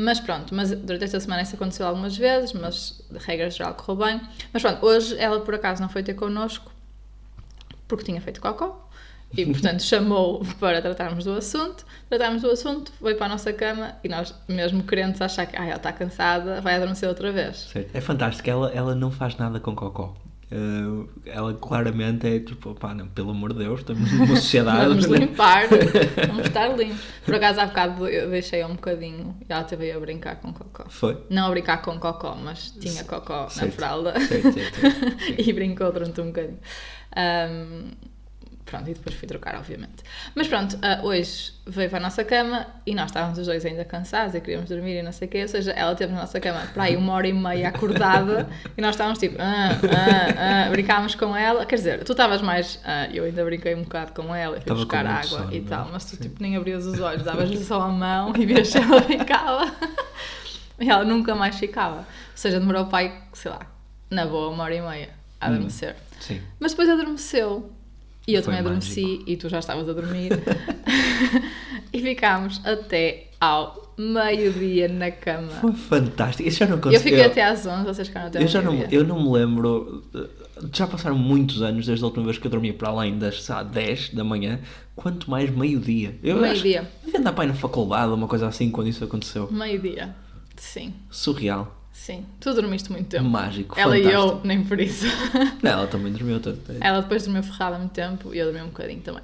Mas 0.00 0.20
pronto, 0.20 0.54
mas 0.54 0.70
durante 0.70 1.04
esta 1.04 1.18
semana 1.18 1.42
isso 1.42 1.56
aconteceu 1.56 1.84
algumas 1.84 2.16
vezes, 2.16 2.52
mas 2.52 3.02
de 3.10 3.18
regra 3.18 3.50
geral 3.50 3.74
correu 3.74 4.06
bem. 4.06 4.20
Mas 4.52 4.62
pronto, 4.62 4.86
hoje 4.86 5.18
ela 5.18 5.40
por 5.40 5.56
acaso 5.56 5.82
não 5.82 5.88
foi 5.88 6.04
ter 6.04 6.14
connosco 6.14 6.70
porque 7.88 8.04
tinha 8.04 8.20
feito 8.20 8.40
cocó. 8.40 8.88
E 9.36 9.44
portanto 9.44 9.82
chamou 9.82 10.44
para 10.60 10.80
tratarmos 10.80 11.24
do 11.24 11.32
assunto. 11.32 11.84
Tratámos 12.08 12.42
do 12.42 12.50
assunto, 12.50 12.92
foi 13.00 13.16
para 13.16 13.26
a 13.26 13.28
nossa 13.30 13.52
cama 13.52 13.96
e 14.04 14.08
nós, 14.08 14.32
mesmo 14.46 14.84
querendo 14.84 15.20
achar 15.20 15.46
que 15.46 15.56
ah, 15.56 15.64
ela 15.64 15.76
está 15.76 15.92
cansada, 15.92 16.60
vai 16.60 16.76
adormecer 16.76 17.08
outra 17.08 17.32
vez. 17.32 17.68
Certo. 17.72 17.90
É 17.92 18.00
fantástico, 18.00 18.48
ela, 18.48 18.70
ela 18.70 18.94
não 18.94 19.10
faz 19.10 19.36
nada 19.36 19.58
com 19.58 19.74
cocó. 19.74 20.14
Eh, 20.50 21.30
ela 21.30 21.52
claramente 21.54 22.26
é 22.26 22.40
tipo, 22.40 22.74
pá, 22.74 22.94
não, 22.94 23.06
pelo 23.08 23.30
amor 23.30 23.52
de 23.52 23.58
Deus, 23.60 23.80
estamos 23.80 24.10
numa 24.12 24.36
sociedade. 24.36 24.88
Vamos 24.88 25.04
limpar, 25.06 25.64
vamos 26.26 26.46
estar 26.46 26.68
limpos. 26.68 27.00
Por 27.24 27.34
acaso 27.34 27.60
há 27.60 27.66
bocado 27.66 28.08
eu 28.08 28.30
deixei 28.30 28.64
um 28.64 28.74
bocadinho 28.74 29.36
e 29.40 29.52
ela 29.52 29.64
teve 29.64 29.92
a 29.92 30.00
brincar 30.00 30.36
com 30.36 30.52
cocó. 30.52 30.86
Foi? 30.88 31.22
Não 31.28 31.48
a 31.48 31.50
brincar 31.50 31.82
com 31.82 31.98
cocó, 31.98 32.34
mas 32.34 32.70
tinha 32.70 33.04
cocó 33.04 33.48
na 33.56 33.70
fralda 33.70 34.18
Certo, 34.20 34.52
certo, 34.52 34.78
e 35.36 35.52
brincou 35.52 35.92
durante 35.92 36.18
um 36.20 36.26
bocadinho. 36.28 36.58
Ahm, 37.14 37.90
pronto, 38.68 38.88
e 38.88 38.94
depois 38.94 39.16
fui 39.16 39.26
trocar, 39.26 39.56
obviamente. 39.56 40.04
Mas 40.34 40.46
pronto, 40.46 40.78
ah, 40.82 41.00
hoje 41.02 41.52
veio 41.66 41.88
para 41.88 41.98
a 41.98 42.02
nossa 42.02 42.24
cama 42.24 42.66
e 42.86 42.94
nós 42.94 43.06
estávamos 43.06 43.38
os 43.38 43.46
dois 43.46 43.64
ainda 43.64 43.84
cansados 43.84 44.34
e 44.34 44.40
queríamos 44.40 44.68
dormir 44.68 44.98
e 44.98 45.02
não 45.02 45.12
sei 45.12 45.28
o 45.28 45.30
quê. 45.30 45.42
Ou 45.42 45.48
seja, 45.48 45.72
ela 45.72 45.94
teve 45.94 46.12
na 46.12 46.20
nossa 46.20 46.38
cama 46.38 46.60
para 46.72 46.84
aí 46.84 46.96
uma 46.96 47.12
hora 47.12 47.26
e 47.26 47.32
meia 47.32 47.68
acordada 47.68 48.48
e 48.76 48.80
nós 48.80 48.90
estávamos 48.90 49.18
tipo, 49.18 49.36
ah, 49.40 49.70
ah, 49.72 50.66
ah, 50.66 50.70
brincávamos 50.70 51.14
com 51.14 51.34
ela. 51.34 51.64
Quer 51.66 51.76
dizer, 51.76 52.04
tu 52.04 52.12
estavas 52.12 52.42
mais, 52.42 52.80
ah, 52.84 53.08
eu 53.12 53.24
ainda 53.24 53.44
brinquei 53.44 53.74
um 53.74 53.82
bocado 53.82 54.12
com 54.12 54.34
ela 54.34 54.58
e 54.58 54.60
fui 54.60 54.74
buscar 54.74 55.06
água 55.06 55.24
sono, 55.24 55.52
e 55.52 55.60
não 55.60 55.66
é? 55.66 55.68
tal, 55.68 55.88
mas 55.92 56.04
tu 56.04 56.16
Sim. 56.16 56.22
tipo 56.22 56.42
nem 56.42 56.56
abrias 56.56 56.86
os 56.86 57.00
olhos, 57.00 57.22
davas-lhe 57.22 57.64
só 57.64 57.80
a 57.82 57.88
mão 57.88 58.32
e 58.36 58.46
vias 58.46 58.68
se 58.68 58.78
ela 58.78 59.00
ficava. 59.02 59.72
E 60.80 60.88
ela 60.88 61.04
nunca 61.04 61.34
mais 61.34 61.58
ficava. 61.58 61.98
Ou 61.98 62.04
seja, 62.36 62.60
demorou 62.60 62.84
o 62.84 62.86
pai, 62.86 63.12
sei 63.32 63.50
lá, 63.50 63.60
na 64.08 64.24
boa, 64.24 64.48
uma 64.48 64.62
hora 64.62 64.74
e 64.76 64.80
meia 64.80 65.08
a 65.40 65.46
adormecer. 65.46 65.96
Sim. 66.20 66.40
Mas 66.58 66.72
depois 66.72 66.88
adormeceu. 66.88 67.72
E 68.28 68.34
eu 68.34 68.42
Foi 68.42 68.52
também 68.52 68.60
adormeci 68.60 69.22
e 69.26 69.36
tu 69.38 69.48
já 69.48 69.58
estavas 69.58 69.88
a 69.88 69.92
dormir. 69.94 70.30
e 71.92 71.98
ficámos 72.00 72.60
até 72.64 73.30
ao 73.40 73.94
meio-dia 73.96 74.86
na 74.86 75.10
cama. 75.10 75.48
Foi 75.48 75.72
fantástico. 75.72 76.46
Isso 76.46 76.58
já 76.58 76.66
não 76.66 76.74
Eu 76.74 76.78
aconteceu. 76.78 77.02
fiquei 77.04 77.24
até 77.24 77.42
às 77.42 77.64
11, 77.66 77.84
vocês 77.86 78.06
ficaram 78.08 78.26
até 78.28 78.42
Eu 78.42 78.46
já 78.46 78.60
não, 78.60 78.74
eu 78.90 79.02
não 79.04 79.22
me 79.22 79.30
lembro. 79.30 80.04
eh, 80.14 80.28
Já 80.74 80.86
passaram 80.86 81.16
muitos 81.16 81.62
anos 81.62 81.86
desde 81.86 82.04
a 82.04 82.06
última 82.06 82.26
vez 82.26 82.36
que 82.38 82.46
eu 82.46 82.50
dormi 82.50 82.70
para 82.72 82.90
além 82.90 83.18
das 83.18 83.48
lá, 83.48 83.62
10 83.62 84.10
da 84.10 84.22
manhã, 84.22 84.60
quanto 84.94 85.30
mais 85.30 85.48
meio-dia. 85.50 86.16
Eu 86.22 86.36
Meio-dia. 86.38 86.86
Devia 87.04 87.20
andar 87.20 87.32
para 87.32 87.44
aí 87.44 87.48
na 87.48 87.54
faculdade, 87.54 88.12
uma 88.12 88.28
coisa 88.28 88.46
assim, 88.46 88.70
quando 88.70 88.88
isso 88.88 89.02
aconteceu. 89.02 89.48
Meio-dia. 89.50 90.14
Sim, 90.56 90.92
Surreal. 91.10 91.77
Sim. 91.98 92.26
Tu 92.40 92.54
dormiste 92.54 92.90
muito 92.90 93.08
tempo. 93.08 93.24
Mágico. 93.24 93.78
Ela 93.78 93.98
e 93.98 94.04
fantástico. 94.04 94.38
eu, 94.38 94.44
nem 94.44 94.64
por 94.64 94.80
isso. 94.80 95.06
Não, 95.62 95.70
ela 95.72 95.86
também 95.86 96.12
dormiu 96.12 96.40
tanto. 96.40 96.60
Ela 96.80 97.00
depois 97.00 97.24
dormiu 97.24 97.42
ferrada 97.42 97.78
muito 97.78 97.92
tempo 97.92 98.34
e 98.34 98.38
eu 98.38 98.46
dormi 98.46 98.62
um 98.62 98.68
bocadinho 98.68 99.00
também. 99.00 99.22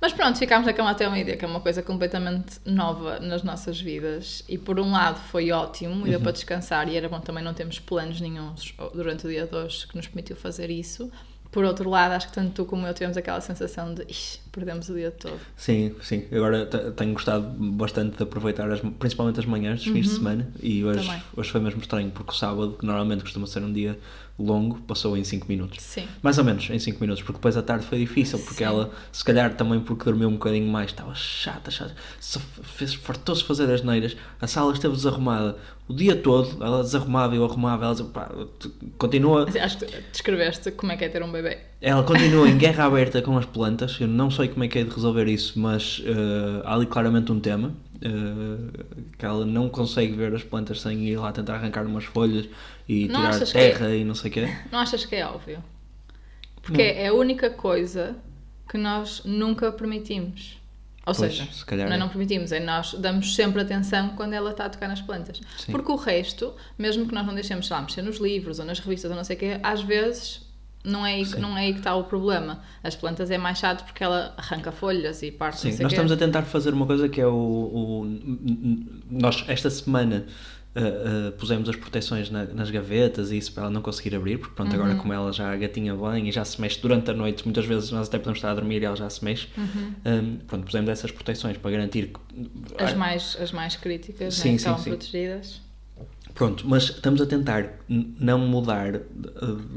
Mas 0.00 0.12
pronto, 0.12 0.38
ficámos 0.38 0.66
na 0.66 0.72
cama 0.72 0.90
até 0.90 1.06
ao 1.06 1.10
meio-dia, 1.10 1.36
que 1.36 1.44
é 1.44 1.48
uma 1.48 1.60
coisa 1.60 1.82
completamente 1.82 2.60
nova 2.64 3.18
nas 3.18 3.42
nossas 3.42 3.80
vidas. 3.80 4.44
E 4.48 4.58
por 4.58 4.78
um 4.78 4.92
lado 4.92 5.18
foi 5.30 5.50
ótimo 5.50 6.06
e 6.06 6.10
deu 6.10 6.20
para 6.20 6.32
descansar, 6.32 6.88
e 6.88 6.96
era 6.96 7.08
bom 7.08 7.18
também 7.18 7.42
não 7.42 7.54
termos 7.54 7.78
planos 7.78 8.20
nenhums 8.20 8.74
durante 8.94 9.26
o 9.26 9.30
dia 9.30 9.46
de 9.46 9.56
hoje 9.56 9.86
que 9.86 9.96
nos 9.96 10.06
permitiu 10.06 10.36
fazer 10.36 10.70
isso. 10.70 11.10
Por 11.56 11.64
outro 11.64 11.88
lado, 11.88 12.12
acho 12.12 12.26
que 12.28 12.34
tanto 12.34 12.50
tu 12.52 12.64
como 12.66 12.86
eu 12.86 12.92
tivemos 12.92 13.16
aquela 13.16 13.40
sensação 13.40 13.94
de 13.94 14.02
"Ixi, 14.10 14.40
perdemos 14.52 14.90
o 14.90 14.94
dia 14.94 15.10
todo. 15.10 15.40
Sim, 15.56 15.94
sim. 16.02 16.26
Agora 16.30 16.66
te- 16.66 16.90
tenho 16.90 17.14
gostado 17.14 17.46
bastante 17.72 18.14
de 18.18 18.22
aproveitar 18.24 18.70
as- 18.70 18.80
principalmente 18.98 19.40
as 19.40 19.46
manhãs 19.46 19.82
dos 19.82 19.90
fins 19.90 20.04
de 20.06 20.14
semana 20.16 20.52
e 20.62 20.84
hoje, 20.84 20.98
Uhum. 21.00 21.06
Também. 21.06 21.22
hoje 21.34 21.50
foi 21.50 21.60
mesmo 21.62 21.80
estranho 21.80 22.10
porque 22.10 22.30
o 22.30 22.34
sábado, 22.34 22.76
que 22.78 22.84
normalmente 22.84 23.22
costuma 23.22 23.46
ser 23.46 23.62
um 23.62 23.72
dia 23.72 23.98
longo, 24.38 24.78
passou 24.82 25.16
em 25.16 25.24
5 25.24 25.46
minutos. 25.48 25.82
Sim. 25.82 26.06
Mais 26.20 26.36
ou 26.36 26.44
menos 26.44 26.68
em 26.68 26.78
5 26.78 27.00
minutos, 27.00 27.22
porque 27.22 27.38
depois 27.38 27.56
à 27.56 27.62
tarde 27.62 27.86
foi 27.86 28.00
difícil, 28.00 28.38
porque 28.40 28.58
Sim. 28.58 28.64
ela, 28.64 28.90
se 29.10 29.24
calhar 29.24 29.54
também 29.54 29.80
porque 29.80 30.04
dormiu 30.04 30.28
um 30.28 30.32
bocadinho 30.34 30.68
mais, 30.70 30.90
estava 30.90 31.14
chata, 31.14 31.70
chata, 31.70 31.94
fartou-se 33.02 33.42
fazer 33.44 33.70
as 33.72 33.82
neiras, 33.82 34.14
a 34.38 34.46
sala 34.46 34.74
esteve 34.74 34.94
desarrumada 34.94 35.56
o 35.88 35.94
dia 35.94 36.16
todo, 36.16 36.62
ela 36.62 36.82
desarrumava 36.82 37.34
e 37.34 37.38
eu 37.38 37.44
arrumava, 37.44 37.84
ela 37.86 37.94
pá, 38.06 38.30
continua, 38.98 39.46
Acho 39.60 39.78
que 39.78 39.86
descreveste 40.12 40.70
como 40.72 40.92
é 40.92 40.96
que 40.96 41.04
é 41.04 41.08
ter 41.08 41.22
um 41.22 41.30
bebê. 41.32 41.58
ela 41.80 42.02
continua 42.02 42.48
em 42.48 42.56
guerra 42.58 42.84
aberta 42.86 43.22
com 43.22 43.36
as 43.36 43.44
plantas. 43.46 43.98
Eu 44.00 44.08
não 44.08 44.30
sei 44.30 44.48
como 44.48 44.64
é 44.64 44.68
que 44.68 44.78
é 44.78 44.84
de 44.84 44.90
resolver 44.90 45.26
isso, 45.28 45.58
mas 45.58 46.02
eh, 46.04 46.62
há 46.64 46.74
ali 46.74 46.86
claramente 46.86 47.30
um 47.32 47.40
tema. 47.40 47.74
eh, 48.02 48.84
que 49.18 49.24
ela 49.24 49.44
não 49.46 49.68
consegue 49.68 50.14
ver 50.14 50.34
as 50.34 50.42
plantas 50.44 50.80
sem 50.80 51.06
ir 51.08 51.16
lá 51.18 51.32
tentar 51.32 51.54
arrancar 51.54 51.86
umas 51.86 52.04
folhas 52.04 52.46
e 52.88 53.08
Não 53.08 53.14
tirar 53.14 53.36
é? 53.42 53.46
terra 53.46 53.94
e 53.94 54.04
não 54.04 54.14
sei 54.14 54.30
o 54.30 54.34
quê. 54.34 54.48
Não 54.70 54.78
achas 54.80 55.04
que 55.04 55.16
é 55.16 55.26
óbvio? 55.26 55.62
Porque 56.62 56.82
é 56.82 57.08
a 57.08 57.14
única 57.14 57.50
coisa 57.50 58.16
que 58.68 58.76
nós 58.78 59.22
nunca 59.24 59.70
permitimos. 59.72 60.58
Ou 61.06 61.14
Pois, 61.14 61.32
seja, 61.36 61.48
se 61.52 61.64
calhar 61.64 61.88
não 61.88 61.94
é 61.94 61.98
não 61.98 62.08
permitimos, 62.08 62.50
é 62.50 62.58
nós 62.58 62.94
damos 62.94 63.34
sempre 63.36 63.62
atenção 63.62 64.08
quando 64.16 64.32
ela 64.32 64.50
está 64.50 64.64
a 64.64 64.68
tocar 64.68 64.88
nas 64.88 65.00
plantas. 65.00 65.40
Sim. 65.56 65.70
Porque 65.70 65.90
o 65.92 65.94
resto, 65.96 66.52
mesmo 66.76 67.06
que 67.06 67.14
nós 67.14 67.24
não 67.24 67.32
deixemos, 67.32 67.68
sei 67.68 67.76
lá, 67.76 67.82
mexer 67.82 68.02
nos 68.02 68.16
livros 68.18 68.58
ou 68.58 68.64
nas 68.64 68.80
revistas 68.80 69.08
ou 69.10 69.16
não 69.16 69.22
sei 69.22 69.36
o 69.36 69.38
quê, 69.38 69.60
às 69.62 69.80
vezes 69.82 70.44
não 70.84 71.06
é, 71.06 71.14
aí, 71.14 71.24
Sim. 71.26 71.38
não 71.40 71.56
é 71.56 71.62
aí 71.62 71.72
que 71.72 71.78
está 71.78 71.94
o 71.94 72.04
problema. 72.04 72.60
As 72.82 72.96
plantas 72.96 73.30
é 73.30 73.38
mais 73.38 73.58
chato 73.58 73.84
porque 73.84 74.02
ela 74.02 74.34
arranca 74.36 74.72
folhas 74.72 75.22
e 75.22 75.30
parte 75.30 75.60
Sim, 75.60 75.80
nós 75.82 75.92
estamos 75.92 76.10
a 76.10 76.16
tentar 76.16 76.42
fazer 76.42 76.74
uma 76.74 76.86
coisa 76.86 77.08
que 77.08 77.20
é 77.20 77.26
o. 77.26 77.32
o- 77.32 78.20
nós, 79.10 79.44
esta 79.48 79.70
semana, 79.70 80.26
uh, 80.76 81.28
uh, 81.28 81.32
pusemos 81.32 81.68
as 81.68 81.76
proteções 81.76 82.30
na- 82.30 82.44
nas 82.44 82.70
gavetas 82.70 83.30
e 83.32 83.38
isso 83.38 83.52
para 83.52 83.64
ela 83.64 83.72
não 83.72 83.80
conseguir 83.82 84.14
abrir, 84.14 84.38
porque 84.38 84.54
pronto, 84.54 84.74
Uhum. 84.74 84.82
agora 84.82 84.94
como 84.98 85.12
ela 85.12 85.32
já 85.32 85.54
gatinha 85.56 85.94
bem 85.94 86.28
e 86.28 86.32
já 86.32 86.44
se 86.44 86.60
mexe 86.60 86.80
durante 86.80 87.10
a 87.10 87.14
noite, 87.14 87.44
muitas 87.44 87.64
vezes 87.64 87.90
nós 87.90 88.08
até 88.08 88.18
podemos 88.18 88.38
estar 88.38 88.50
a 88.50 88.54
dormir 88.54 88.82
e 88.82 88.84
ela 88.84 88.96
já 88.96 89.08
se 89.10 89.24
mexe. 89.24 89.48
Um, 89.56 90.36
pronto, 90.46 90.64
pusemos 90.66 90.88
essas 90.90 91.10
proteções 91.10 91.56
para 91.56 91.70
garantir 91.70 92.08
que. 92.08 92.20
Uhum. 92.36 92.48
As 92.78 92.94
mais, 92.94 93.36
as 93.40 93.52
mais 93.52 93.76
críticas 93.76 94.34
Sim, 94.34 94.40
né, 94.40 94.50
sim, 94.50 94.56
estão 94.56 94.78
sim. 94.78 94.90
protegidas. 94.90 95.60
Pronto, 96.36 96.68
mas 96.68 96.84
estamos 96.90 97.20
a 97.22 97.26
tentar 97.26 97.80
não 97.88 98.38
mudar 98.38 98.92
de 98.92 99.00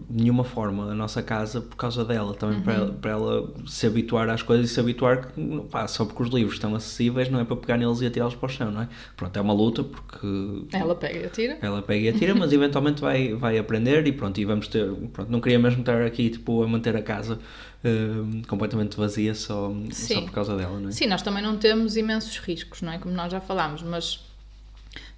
nenhuma 0.09 0.43
forma 0.43 0.91
a 0.91 0.93
nossa 0.93 1.23
casa 1.23 1.61
por 1.61 1.77
causa 1.77 2.03
dela, 2.03 2.33
também 2.33 2.59
para, 2.61 2.73
Uhum. 2.73 2.79
ela, 2.83 2.93
para 2.93 3.11
ela 3.11 3.53
se 3.65 3.87
habituar 3.87 4.29
às 4.29 4.41
coisas 4.43 4.69
e 4.69 4.73
se 4.73 4.77
habituar 4.79 5.27
que 5.31 5.59
pá, 5.71 5.87
só 5.87 6.03
porque 6.03 6.21
os 6.21 6.29
livros 6.29 6.55
estão 6.55 6.75
acessíveis 6.75 7.29
não 7.29 7.39
é 7.39 7.45
para 7.45 7.55
pegar 7.55 7.77
neles 7.77 8.01
e 8.01 8.05
atirá-los 8.07 8.35
para 8.35 8.45
o 8.45 8.49
chão, 8.49 8.71
não 8.71 8.81
é? 8.81 8.89
Pronto, 9.15 9.37
é 9.37 9.41
uma 9.41 9.53
luta 9.53 9.85
porque 9.85 10.67
Ela 10.73 10.93
pega 10.95 11.19
e 11.19 11.25
atira. 11.25 11.57
ela 11.61 11.81
pega 11.81 12.05
e 12.05 12.09
atira, 12.09 12.35
mas 12.35 12.51
eventualmente 12.51 12.99
vai, 13.01 13.33
vai 13.33 13.57
aprender 13.57 14.05
e 14.05 14.11
pronto, 14.11 14.37
e 14.39 14.43
vamos 14.43 14.67
ter, 14.67 14.91
pronto, 15.13 15.31
não 15.31 15.39
queria 15.39 15.57
mesmo 15.59 15.79
estar 15.79 16.01
aqui 16.01 16.29
tipo 16.29 16.61
a 16.61 16.67
manter 16.67 16.93
a 16.95 17.01
casa 17.01 17.39
uh, 17.85 18.47
completamente 18.47 18.97
vazia 18.97 19.33
só, 19.33 19.73
só 19.91 20.21
por 20.21 20.31
causa 20.31 20.57
dela, 20.57 20.77
não 20.77 20.89
é? 20.89 20.91
Sim, 20.91 21.07
nós 21.07 21.21
também 21.21 21.41
não 21.41 21.55
temos 21.57 21.95
imensos 21.95 22.37
riscos, 22.39 22.81
não 22.81 22.91
é? 22.91 22.97
Como 22.97 23.13
nós 23.15 23.31
já 23.31 23.39
falámos, 23.39 23.81
mas, 23.81 24.27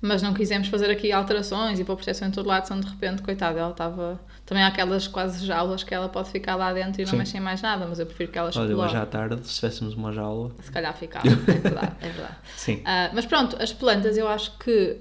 mas 0.01 0.21
não 0.21 0.33
quisemos 0.33 0.67
fazer 0.67 0.89
aqui 0.89 1.11
alterações 1.11 1.79
e 1.79 1.83
pôr 1.83 1.95
proteção 1.95 2.27
em 2.27 2.31
todo 2.31 2.47
lado, 2.47 2.65
senão 2.67 2.81
de 2.81 2.87
repente, 2.87 3.21
coitada, 3.21 3.59
ela 3.59 3.71
estava. 3.71 4.19
Também 4.45 4.63
há 4.63 4.67
aquelas 4.67 5.07
quase 5.07 5.45
jaulas 5.45 5.83
que 5.83 5.93
ela 5.93 6.09
pode 6.09 6.29
ficar 6.31 6.55
lá 6.55 6.73
dentro 6.73 7.01
e 7.01 7.05
não 7.05 7.11
Sim. 7.11 7.17
mexe 7.19 7.37
em 7.37 7.39
mais 7.39 7.61
nada, 7.61 7.85
mas 7.87 7.99
eu 7.99 8.05
prefiro 8.05 8.31
que 8.31 8.37
ela 8.37 8.49
Olha, 8.55 8.75
hoje 8.75 8.97
à 8.97 9.05
tarde, 9.05 9.47
se 9.47 9.55
tivéssemos 9.55 9.93
uma 9.93 10.11
jaula, 10.11 10.51
Se 10.61 10.71
calhar 10.71 10.93
ficava, 10.97 11.27
é 11.29 11.31
verdade, 11.31 11.95
é 12.01 12.09
verdade. 12.09 12.35
sim, 12.57 12.81
Ah, 12.83 13.11
mas 13.13 13.25
pronto, 13.25 13.55
as 13.61 13.71
plantas 13.71 14.17
eu 14.17 14.27
acho 14.27 14.57
que 14.57 14.97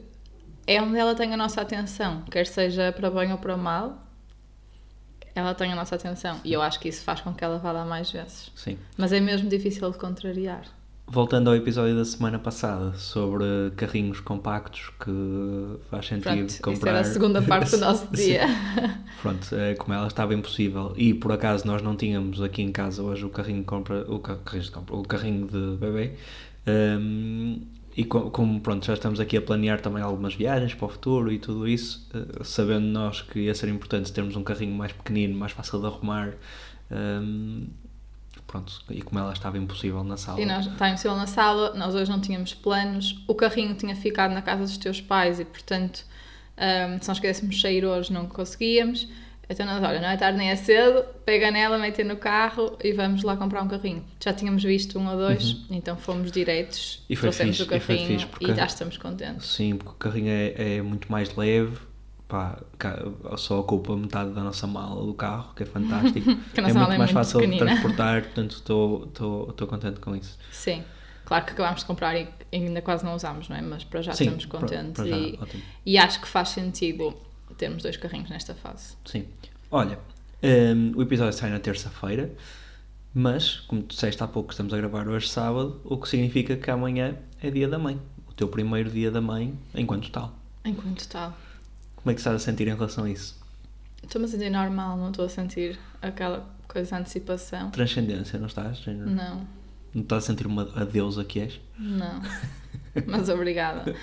é 0.67 0.81
onde 0.81 0.99
ela 0.99 1.15
tem 1.15 1.33
a 1.33 1.37
nossa 1.37 1.61
atenção, 1.63 2.21
quer 2.31 2.47
seja 2.47 2.93
para 2.93 3.11
bem 3.11 3.33
ou 3.33 3.39
para 3.39 3.57
mal, 3.57 4.07
ela 5.35 5.55
tem 5.55 5.73
a 5.73 5.77
nossa 5.77 5.95
atenção. 5.95 6.39
E 6.45 6.53
eu 6.53 6.61
acho 6.61 6.79
que 6.79 6.89
isso 6.89 7.03
faz 7.03 7.21
com 7.21 7.33
que 7.33 7.43
ela 7.43 7.59
vá 7.59 7.73
lá 7.73 7.85
mais 7.85 8.11
vezes. 8.11 8.51
sim. 8.55 8.79
Mas 8.97 9.13
é 9.13 9.21
mesmo 9.21 9.49
difícil 9.49 9.91
de 9.91 9.97
contrariar. 9.99 10.65
Voltando 11.13 11.51
ao 11.51 11.57
episódio 11.57 11.97
da 11.97 12.05
semana 12.05 12.39
passada 12.39 12.93
sobre 12.95 13.45
carrinhos 13.77 14.21
compactos 14.21 14.91
que 15.01 15.11
faz 15.91 16.07
sentido 16.07 16.23
Pronto, 16.37 16.49
isso 16.51 16.63
comprar. 16.63 16.91
era 16.91 17.01
a 17.01 17.05
segunda 17.05 17.43
parte 17.43 17.73
do 17.73 17.79
nosso 17.85 18.07
dia. 18.15 18.43
Pronto, 19.21 19.53
é, 19.57 19.75
como 19.75 19.93
ela 19.93 20.07
estava 20.07 20.33
impossível 20.35 20.93
e 20.97 21.13
por 21.13 21.33
acaso 21.33 21.67
nós 21.67 21.83
não 21.83 21.97
tínhamos 21.97 22.41
aqui 22.41 22.63
em 22.63 22.71
casa 22.71 23.03
hoje 23.03 23.25
o 23.25 23.29
carrinho 23.29 23.59
de 23.59 23.65
compra, 23.65 24.05
o, 24.09 24.21
ca- 24.21 24.37
carrinho, 24.37 24.63
de 24.65 24.71
compra, 24.71 24.95
o 24.95 25.03
carrinho 25.03 25.47
de 25.49 25.77
bebê. 25.79 26.13
hum, 26.69 27.61
e 27.97 28.05
co- 28.05 28.31
como 28.31 28.61
pronto, 28.61 28.87
já 28.87 28.95
estamos 28.95 29.19
aqui 29.19 29.37
a 29.37 29.43
planear 29.43 29.81
também 29.81 30.01
algumas 30.01 30.35
viagens 30.35 30.75
para 30.75 30.87
o 30.87 30.89
futuro 30.89 31.33
e 31.33 31.41
tudo 31.41 31.67
isso, 31.67 32.09
eh, 32.15 32.45
sabendo 32.45 32.87
nós 32.87 33.21
que 33.21 33.41
ia 33.41 33.55
ser 33.55 33.69
importante 33.69 34.13
termos 34.13 34.37
um 34.37 34.45
carrinho 34.45 34.77
mais 34.77 34.93
pequenino, 34.93 35.37
mais 35.37 35.51
fácil 35.51 35.81
de 35.81 35.87
arrumar, 35.87 36.35
hum, 36.89 37.67
pronto, 38.51 38.83
e 38.91 39.01
como 39.01 39.21
ela 39.21 39.33
estava 39.33 39.57
impossível 39.57 40.03
na 40.03 40.17
sala. 40.17 40.41
E 40.41 40.45
nós 40.45 40.67
estávamos 40.67 41.05
na 41.05 41.27
sala, 41.29 41.73
nós 41.75 41.95
hoje 41.95 42.11
não 42.11 42.21
tínhamos 42.21 42.53
planos, 42.53 43.23
o 43.29 43.35
carrinho 43.35 43.75
tinha 43.75 43.95
ficado 43.95 44.33
na 44.35 44.43
casa 44.43 44.65
dos 44.65 44.77
teus 44.77 45.01
pais 45.01 45.39
e, 45.39 45.45
portanto, 45.45 46.05
ahm, 46.57 46.99
se 47.01 47.07
nós 47.09 47.21
quiséssemos 47.21 47.61
sair 47.61 47.85
hoje 47.85 48.13
não 48.13 48.27
conseguíamos. 48.27 49.07
Então 49.49 49.67
nós, 49.67 49.83
olha, 49.83 50.01
não 50.01 50.09
é 50.09 50.17
tarde 50.17 50.39
nem 50.39 50.49
é 50.51 50.55
cedo, 50.57 51.05
pega 51.25 51.51
nela, 51.51 51.77
mete 51.77 52.05
no 52.05 52.17
carro 52.17 52.77
e 52.85 52.93
vamos 52.93 53.23
lá 53.25 53.37
comprar 53.37 53.63
um 53.63 53.69
carrinho. 53.69 54.05
Já 54.23 54.33
tínhamos 54.33 54.63
visto 54.63 54.97
um 54.99 55.09
ou 55.09 55.17
dois, 55.17 55.57
então 55.71 55.97
fomos 55.97 56.31
direitos, 56.31 56.97
Uhum. 56.99 57.05
E 57.11 57.17
foi 57.17 57.23
trouxemos 57.31 57.57
fixe, 57.57 57.63
o 57.69 57.77
e 57.77 57.81
foi 57.81 57.97
carrinho 57.97 58.19
fixe, 58.21 58.27
porque- 58.27 58.51
e 58.51 58.55
já 58.55 58.65
estamos 58.67 58.97
contentes. 58.97 59.47
Sim, 59.49 59.75
porque 59.77 59.91
o 59.91 59.95
carrinho 59.95 60.29
é, 60.31 60.77
é 60.77 60.83
muito 60.83 61.11
mais 61.11 61.35
leve, 61.35 61.77
pá, 62.31 62.59
só 63.37 63.61
ocupa 63.61 63.97
metade 63.97 64.31
da 64.31 64.43
nossa 64.43 64.67
mala 64.67 65.05
do 65.05 65.13
carro, 65.15 65.53
que 65.55 65.63
é 65.65 65.67
fantástico. 65.67 66.35
Que 66.55 66.61
é 66.61 66.63
muito 66.63 66.77
é 66.79 66.81
mais 66.87 66.99
muito 66.99 67.13
fácil 67.13 67.41
de 67.41 67.47
pequenina. 67.47 67.67
transportar, 67.67 68.23
portanto 68.23 68.51
estou- 68.53 69.67
contente 69.69 70.01
com 70.01 70.15
isso. 70.17 70.39
Sim. 70.53 70.83
Claro 71.25 71.45
que 71.45 71.53
acabámos 71.53 71.81
de 71.81 71.87
comprar 71.87 72.17
e 72.17 72.29
ainda 72.53 72.81
quase 72.83 73.05
não 73.05 73.15
usámos, 73.15 73.49
não 73.49 73.57
é? 73.57 73.63
Mas 73.63 73.85
para 73.85 74.03
já 74.03 74.13
Sim, 74.13 74.25
estamos 74.25 74.47
para- 74.47 74.61
contentes 74.61 74.93
para 74.95 75.07
já, 75.07 75.17
e, 75.17 75.39
ótimo. 75.41 75.63
e 75.87 75.99
acho 75.99 76.21
que 76.21 76.27
faz 76.29 76.49
sentido 76.49 77.15
termos 77.59 77.83
dois 77.83 77.97
carrinhos 77.97 78.31
nesta 78.31 78.55
fase. 78.55 78.95
Sim. 79.05 79.27
Olha, 79.71 79.99
hum, 80.43 80.93
o 80.97 81.03
episódio 81.03 81.33
sai 81.33 81.51
na 81.51 81.59
terça-feira, 81.61 82.33
mas, 83.15 83.61
como 83.61 83.83
tu 83.83 83.95
disseste 83.95 84.23
há 84.23 84.27
pouco, 84.27 84.51
estamos 84.53 84.73
a 84.73 84.77
gravar 84.77 85.07
hoje 85.09 85.29
sábado, 85.29 85.81
o 85.85 85.97
que 85.99 86.09
significa 86.09 86.57
que 86.57 86.71
amanhã 86.71 87.17
é 87.43 87.51
dia 87.51 87.69
da 87.69 87.79
mãe. 87.79 88.01
O 88.29 88.33
teu 88.33 88.49
primeiro 88.49 88.89
dia 88.91 89.11
da 89.11 89.21
mãe 89.21 89.55
enquanto 89.75 90.11
tal. 90.11 90.33
Enquanto 90.65 91.07
tal. 91.09 91.37
Como 92.03 92.11
é 92.11 92.15
que 92.15 92.21
estás 92.21 92.37
a 92.37 92.39
sentir 92.39 92.67
em 92.69 92.75
relação 92.75 93.05
a 93.05 93.11
isso? 93.11 93.39
Estou-me 94.03 94.27
a 94.27 94.29
sentir 94.31 94.51
normal, 94.51 94.97
não 94.97 95.11
estou 95.11 95.25
a 95.25 95.29
sentir 95.29 95.79
aquela 96.01 96.49
coisa 96.67 96.97
de 96.97 97.01
antecipação. 97.03 97.71
Transcendência, 97.71 98.39
não 98.39 98.47
estás? 98.47 98.85
Não, 98.87 99.47
Não 99.95 100.03
estás 100.03 100.25
a 100.25 100.27
sentir 100.29 100.47
uma 100.47 100.69
a 100.75 100.85
deusa 100.85 101.25
que 101.25 101.41
és? 101.41 101.61
não. 101.79 102.21
Mas 103.07 103.29
obrigada. 103.29 103.85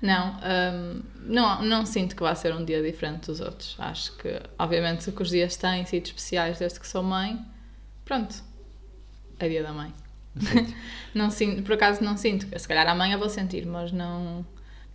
não, 0.00 0.36
hum, 0.36 1.02
não, 1.24 1.62
não 1.62 1.86
sinto 1.86 2.14
que 2.14 2.22
vai 2.22 2.36
ser 2.36 2.54
um 2.54 2.64
dia 2.64 2.80
diferente 2.82 3.26
dos 3.26 3.40
outros. 3.40 3.74
Acho 3.78 4.16
que, 4.16 4.40
obviamente, 4.58 5.10
que 5.10 5.22
os 5.22 5.30
dias 5.30 5.56
têm 5.56 5.84
sido 5.84 6.06
especiais 6.06 6.58
desde 6.60 6.78
que 6.78 6.86
sou 6.86 7.02
mãe. 7.02 7.44
Pronto, 8.04 8.36
é 9.38 9.48
dia 9.48 9.62
da 9.64 9.72
mãe. 9.72 9.92
não 11.14 11.30
sinto, 11.30 11.62
por 11.62 11.72
acaso 11.72 12.04
não 12.04 12.16
sinto. 12.16 12.46
Se 12.56 12.68
calhar 12.68 12.86
amanhã 12.86 13.18
vou 13.18 13.28
sentir, 13.28 13.66
mas 13.66 13.90
não, 13.90 14.46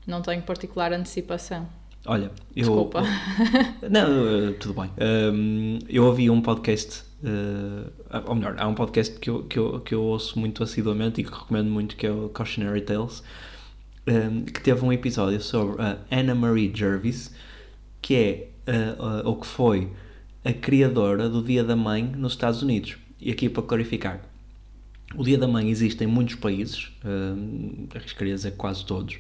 não 0.06 0.22
tenho 0.22 0.42
particular 0.42 0.92
antecipação. 0.94 1.68
Olha, 2.06 2.32
eu. 2.56 2.64
Desculpa. 2.64 3.04
Não, 3.90 4.50
eh, 4.50 4.54
tudo 4.54 4.74
bem. 4.82 4.90
Um, 5.00 5.80
eu 5.88 6.04
ouvi 6.06 6.30
um 6.30 6.42
podcast, 6.42 7.04
eh, 7.24 8.22
ou 8.26 8.36
melhor, 8.36 8.56
há 8.58 8.68
um 8.68 8.74
podcast 8.74 9.20
que 9.20 9.30
eu, 9.30 9.44
que, 9.44 9.60
eu, 9.60 9.80
que 9.82 9.94
eu 9.94 10.02
ouço 10.02 10.40
muito 10.40 10.64
assiduamente 10.64 11.22
e 11.22 11.24
que 11.24 11.32
recomendo 11.32 11.70
muito, 11.70 11.96
que 11.96 12.08
é 12.08 12.12
o 12.12 12.30
Cautionary 12.30 12.82
Tales, 12.82 13.24
um, 14.08 14.46
que 14.46 14.62
teve 14.62 14.84
um 14.84 14.92
episódio 14.92 15.40
sobre 15.42 15.82
a 15.82 16.00
Anna 16.12 16.34
Marie 16.34 16.72
Jervis, 16.74 17.36
que 18.02 18.16
é, 18.16 18.50
eh, 18.66 18.96
ou 19.24 19.36
que 19.36 19.46
foi, 19.46 19.92
a 20.44 20.52
criadora 20.52 21.30
do 21.30 21.44
Dia 21.44 21.64
da 21.64 21.76
Mãe 21.76 22.04
nos 22.04 22.34
Estados 22.34 22.64
Unidos. 22.64 22.98
E 23.20 23.30
aqui 23.32 23.48
para 23.48 23.62
clarificar, 23.62 24.22
o 25.16 25.24
Dia 25.24 25.38
da 25.38 25.48
Mãe 25.48 25.70
existe 25.70 26.04
em 26.04 26.08
muitos 26.08 26.34
países, 26.36 26.92
hum, 27.06 27.88
arriscaria 27.94 28.34
dizer 28.34 28.52
quase 28.52 28.84
todos, 28.84 29.20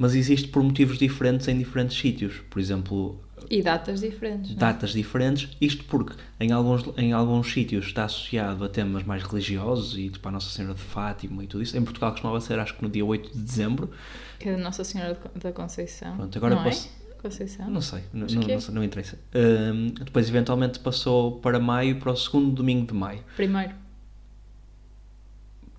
mas 0.00 0.14
existe 0.14 0.48
por 0.48 0.62
motivos 0.62 0.96
diferentes 0.96 1.46
em 1.46 1.58
diferentes 1.58 1.96
sítios. 1.98 2.38
Por 2.48 2.58
exemplo, 2.58 3.20
E 3.50 3.60
datas 3.62 4.00
diferentes. 4.00 4.52
é? 4.52 4.54
datas 4.54 4.92
diferentes, 4.92 5.54
isto 5.60 5.84
porque 5.84 6.14
em 6.40 6.50
alguns, 6.52 6.84
em 6.96 7.12
alguns 7.12 7.52
sítios 7.52 7.84
está 7.86 8.06
associado 8.06 8.64
a 8.64 8.68
temas 8.70 9.04
mais 9.04 9.22
religiosos 9.22 9.98
e 9.98 10.08
tipo 10.08 10.26
a 10.26 10.30
Nossa 10.32 10.48
Senhora 10.48 10.74
de 10.74 10.80
Fátima 10.80 11.44
e 11.44 11.46
tudo 11.46 11.62
isso. 11.62 11.76
Em 11.76 11.82
Portugal 11.84 12.12
costumava 12.12 12.40
ser, 12.40 12.58
acho 12.58 12.74
que 12.74 12.82
no 12.82 12.88
dia 12.88 13.04
8 13.04 13.30
de 13.30 13.38
dezembro. 13.42 13.90
Que 14.38 14.48
é 14.48 14.52
da 14.56 14.58
Nossa 14.62 14.82
Senhora 14.84 15.18
da 15.36 15.52
Conceição. 15.52 16.16
Pronto, 16.16 16.38
agora 16.38 16.54
não 16.54 16.64
posso- 16.64 16.88
é? 16.96 17.00
Conceição? 17.20 17.68
Não 17.68 17.82
sei, 17.82 18.00
não, 18.14 18.26
não, 18.26 18.42
é. 18.44 18.56
não 18.56 18.74
não 18.76 18.82
interessa. 18.84 19.18
Hum, 19.34 19.92
depois, 20.02 20.26
eventualmente, 20.26 20.78
passou 20.78 21.32
para 21.40 21.60
maio, 21.60 21.96
para 22.00 22.10
o 22.12 22.16
segundo 22.16 22.50
domingo 22.50 22.86
de 22.86 22.94
maio. 22.94 23.22
Primeiro. 23.36 23.74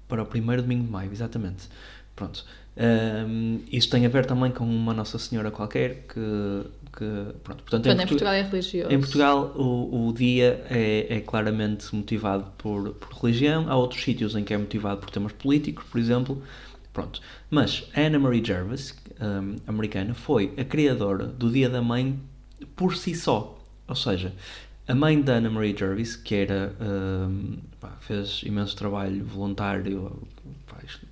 Para 0.08 0.22
o 0.22 0.25
primeiro 0.28 0.62
domingo 0.62 0.84
de 0.86 0.92
maio, 0.92 1.12
exatamente. 1.12 1.68
Pronto. 2.22 2.46
Hum, 2.78 3.60
isso 3.72 3.90
tem 3.90 4.06
a 4.06 4.10
ver 4.10 4.25
também 4.28 4.51
com 4.51 4.63
uma 4.63 4.94
Nossa 4.94 5.18
Senhora 5.18 5.50
qualquer 5.50 6.06
que. 6.08 6.63
que 6.96 7.06
pronto, 7.44 7.63
portanto, 7.63 7.88
em 7.88 7.96
Portu- 7.96 8.08
Portugal 8.10 8.34
é 8.34 8.42
religioso. 8.44 8.92
Em 8.94 9.00
Portugal, 9.00 9.54
o, 9.56 10.08
o 10.10 10.13
dia 10.13 10.63
é, 10.70 11.08
é 11.18 11.20
claramente 11.22 11.94
motivado 11.96 12.46
por, 12.58 12.92
por 12.94 13.13
religião. 13.22 13.66
Há 13.70 13.75
outros 13.75 14.04
sítios 14.04 14.36
em 14.36 14.44
que 14.44 14.54
é 14.54 14.58
motivado 14.58 15.01
por 15.01 15.10
temas 15.10 15.32
políticos, 15.34 15.84
por 15.92 16.00
exemplo. 16.00 16.42
Pronto. 16.94 17.22
Mas 17.50 17.90
a 17.96 18.01
Anna 18.01 18.20
Marie 18.20 18.44
Jervis, 18.46 18.96
hum, 19.20 19.56
americana, 19.66 20.13
foi 20.13 20.54
a 20.58 20.63
criadora 20.63 21.25
do 21.25 21.50
Dia 21.51 21.70
da 21.70 21.82
Mãe 21.82 22.20
por 22.75 22.96
si 22.96 23.16
só. 23.16 23.58
Ou 23.88 23.96
seja, 23.96 24.32
a 24.88 24.94
mãe 24.96 25.22
da 25.22 25.36
Anna 25.38 25.50
Marie 25.50 25.75
Jervis, 25.78 26.16
que 26.16 26.36
era, 26.36 26.74
hum, 26.80 27.58
pá, 27.80 27.98
fez 28.00 28.42
imenso 28.44 28.75
trabalho 28.75 29.24
voluntário, 29.25 30.22
pá, 30.68 30.78
isto- 30.86 31.11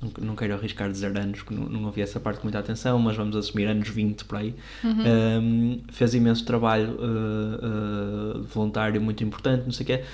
não, 0.00 0.26
não 0.28 0.36
quero 0.36 0.54
arriscar 0.54 0.90
dizer 0.90 1.16
anos, 1.16 1.42
que 1.42 1.52
não, 1.52 1.68
não 1.68 1.84
ouvi 1.84 2.00
essa 2.00 2.18
parte 2.18 2.38
com 2.38 2.44
muita 2.44 2.58
atenção, 2.58 2.98
mas 2.98 3.16
vamos 3.16 3.36
assumir 3.36 3.66
anos 3.66 3.88
20 3.88 4.24
por 4.24 4.38
aí. 4.38 4.54
Um, 4.84 5.80
fez 5.92 6.14
imenso 6.14 6.44
trabalho 6.44 6.96
uh, 6.98 8.38
uh, 8.38 8.42
voluntário 8.44 9.00
muito 9.00 9.22
importante, 9.22 9.64
não 9.64 9.72
sei 9.72 9.84
o 9.84 9.86
quê. 9.86 10.04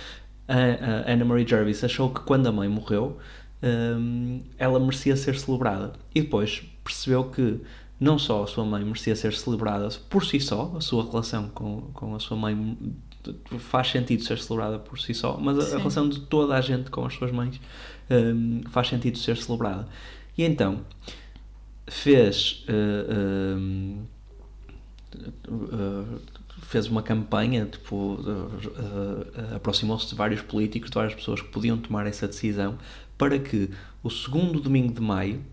A, 0.49 1.09
a 1.09 1.13
Anna 1.13 1.25
Marie 1.25 1.47
Jervis 1.47 1.83
achou 1.85 2.11
que 2.11 2.21
quando 2.21 2.47
a 2.47 2.53
mãe 2.53 2.69
morreu, 2.69 3.19
um, 3.63 4.43
ela 4.59 4.79
merecia 4.81 5.17
ser 5.17 5.37
celebrada. 5.39 5.93
E 6.15 6.23
depois 6.23 6.63
percebeu 6.85 7.25
que 7.25 7.61
não 7.99 8.19
só 8.19 8.43
a 8.43 8.47
sua 8.47 8.65
mãe 8.65 8.85
merecia 8.85 9.17
ser 9.17 9.33
celebrada 9.33 9.89
por 10.11 10.25
si 10.25 10.39
só, 10.41 10.75
a 10.77 10.81
sua 10.81 11.05
relação 11.05 11.49
com, 11.49 11.83
com 11.93 12.15
a 12.15 12.21
sua 12.21 12.37
mãe 12.37 12.77
faz 13.59 13.89
sentido 13.91 14.23
ser 14.23 14.39
celebrada 14.39 14.79
por 14.79 14.99
si 14.99 15.15
só, 15.15 15.37
mas 15.39 15.59
a, 15.59 15.77
a 15.77 15.79
relação 15.79 16.09
de 16.09 16.21
toda 16.21 16.55
a 16.55 16.61
gente 16.61 16.91
com 16.91 17.05
as 17.05 17.15
suas 17.15 17.33
mães 17.33 17.61
um, 18.11 18.63
faz 18.71 18.89
sentido 18.89 19.19
ser 19.19 19.37
celebrada. 19.37 19.89
E 20.37 20.45
então 20.45 20.81
fez. 21.87 22.65
Uh, 22.69 24.05
fez 26.63 26.89
uma 26.89 27.03
campanha, 27.03 27.67
tipo, 27.67 28.15
uh, 28.15 29.55
aproximou-se 29.55 30.09
de 30.09 30.15
vários 30.15 30.43
políticos, 30.43 30.91
de 30.91 30.95
várias 30.95 31.15
pessoas 31.15 31.41
que 31.41 31.49
podiam 31.49 31.79
tomar 31.79 32.07
essa 32.07 32.27
decisão 32.27 32.79
para 33.17 33.39
que 33.39 33.71
o 34.03 34.11
segundo 34.11 34.61
domingo 34.61 34.93
de 34.93 35.01
maio, 35.01 35.45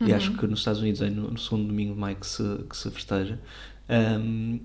uhum. 0.00 0.08
e 0.08 0.12
acho 0.12 0.36
que 0.36 0.46
nos 0.46 0.60
Estados 0.60 0.80
Unidos 0.80 1.00
é 1.00 1.10
no, 1.10 1.30
no, 1.30 1.38
segundo 1.38 1.66
domingo 1.66 1.94
de 1.94 2.00
maio 2.00 2.16
que 2.16 2.26
se, 2.26 2.58
que 2.68 2.76
se 2.76 2.90
festeja, 2.90 3.40
um, 4.20 4.60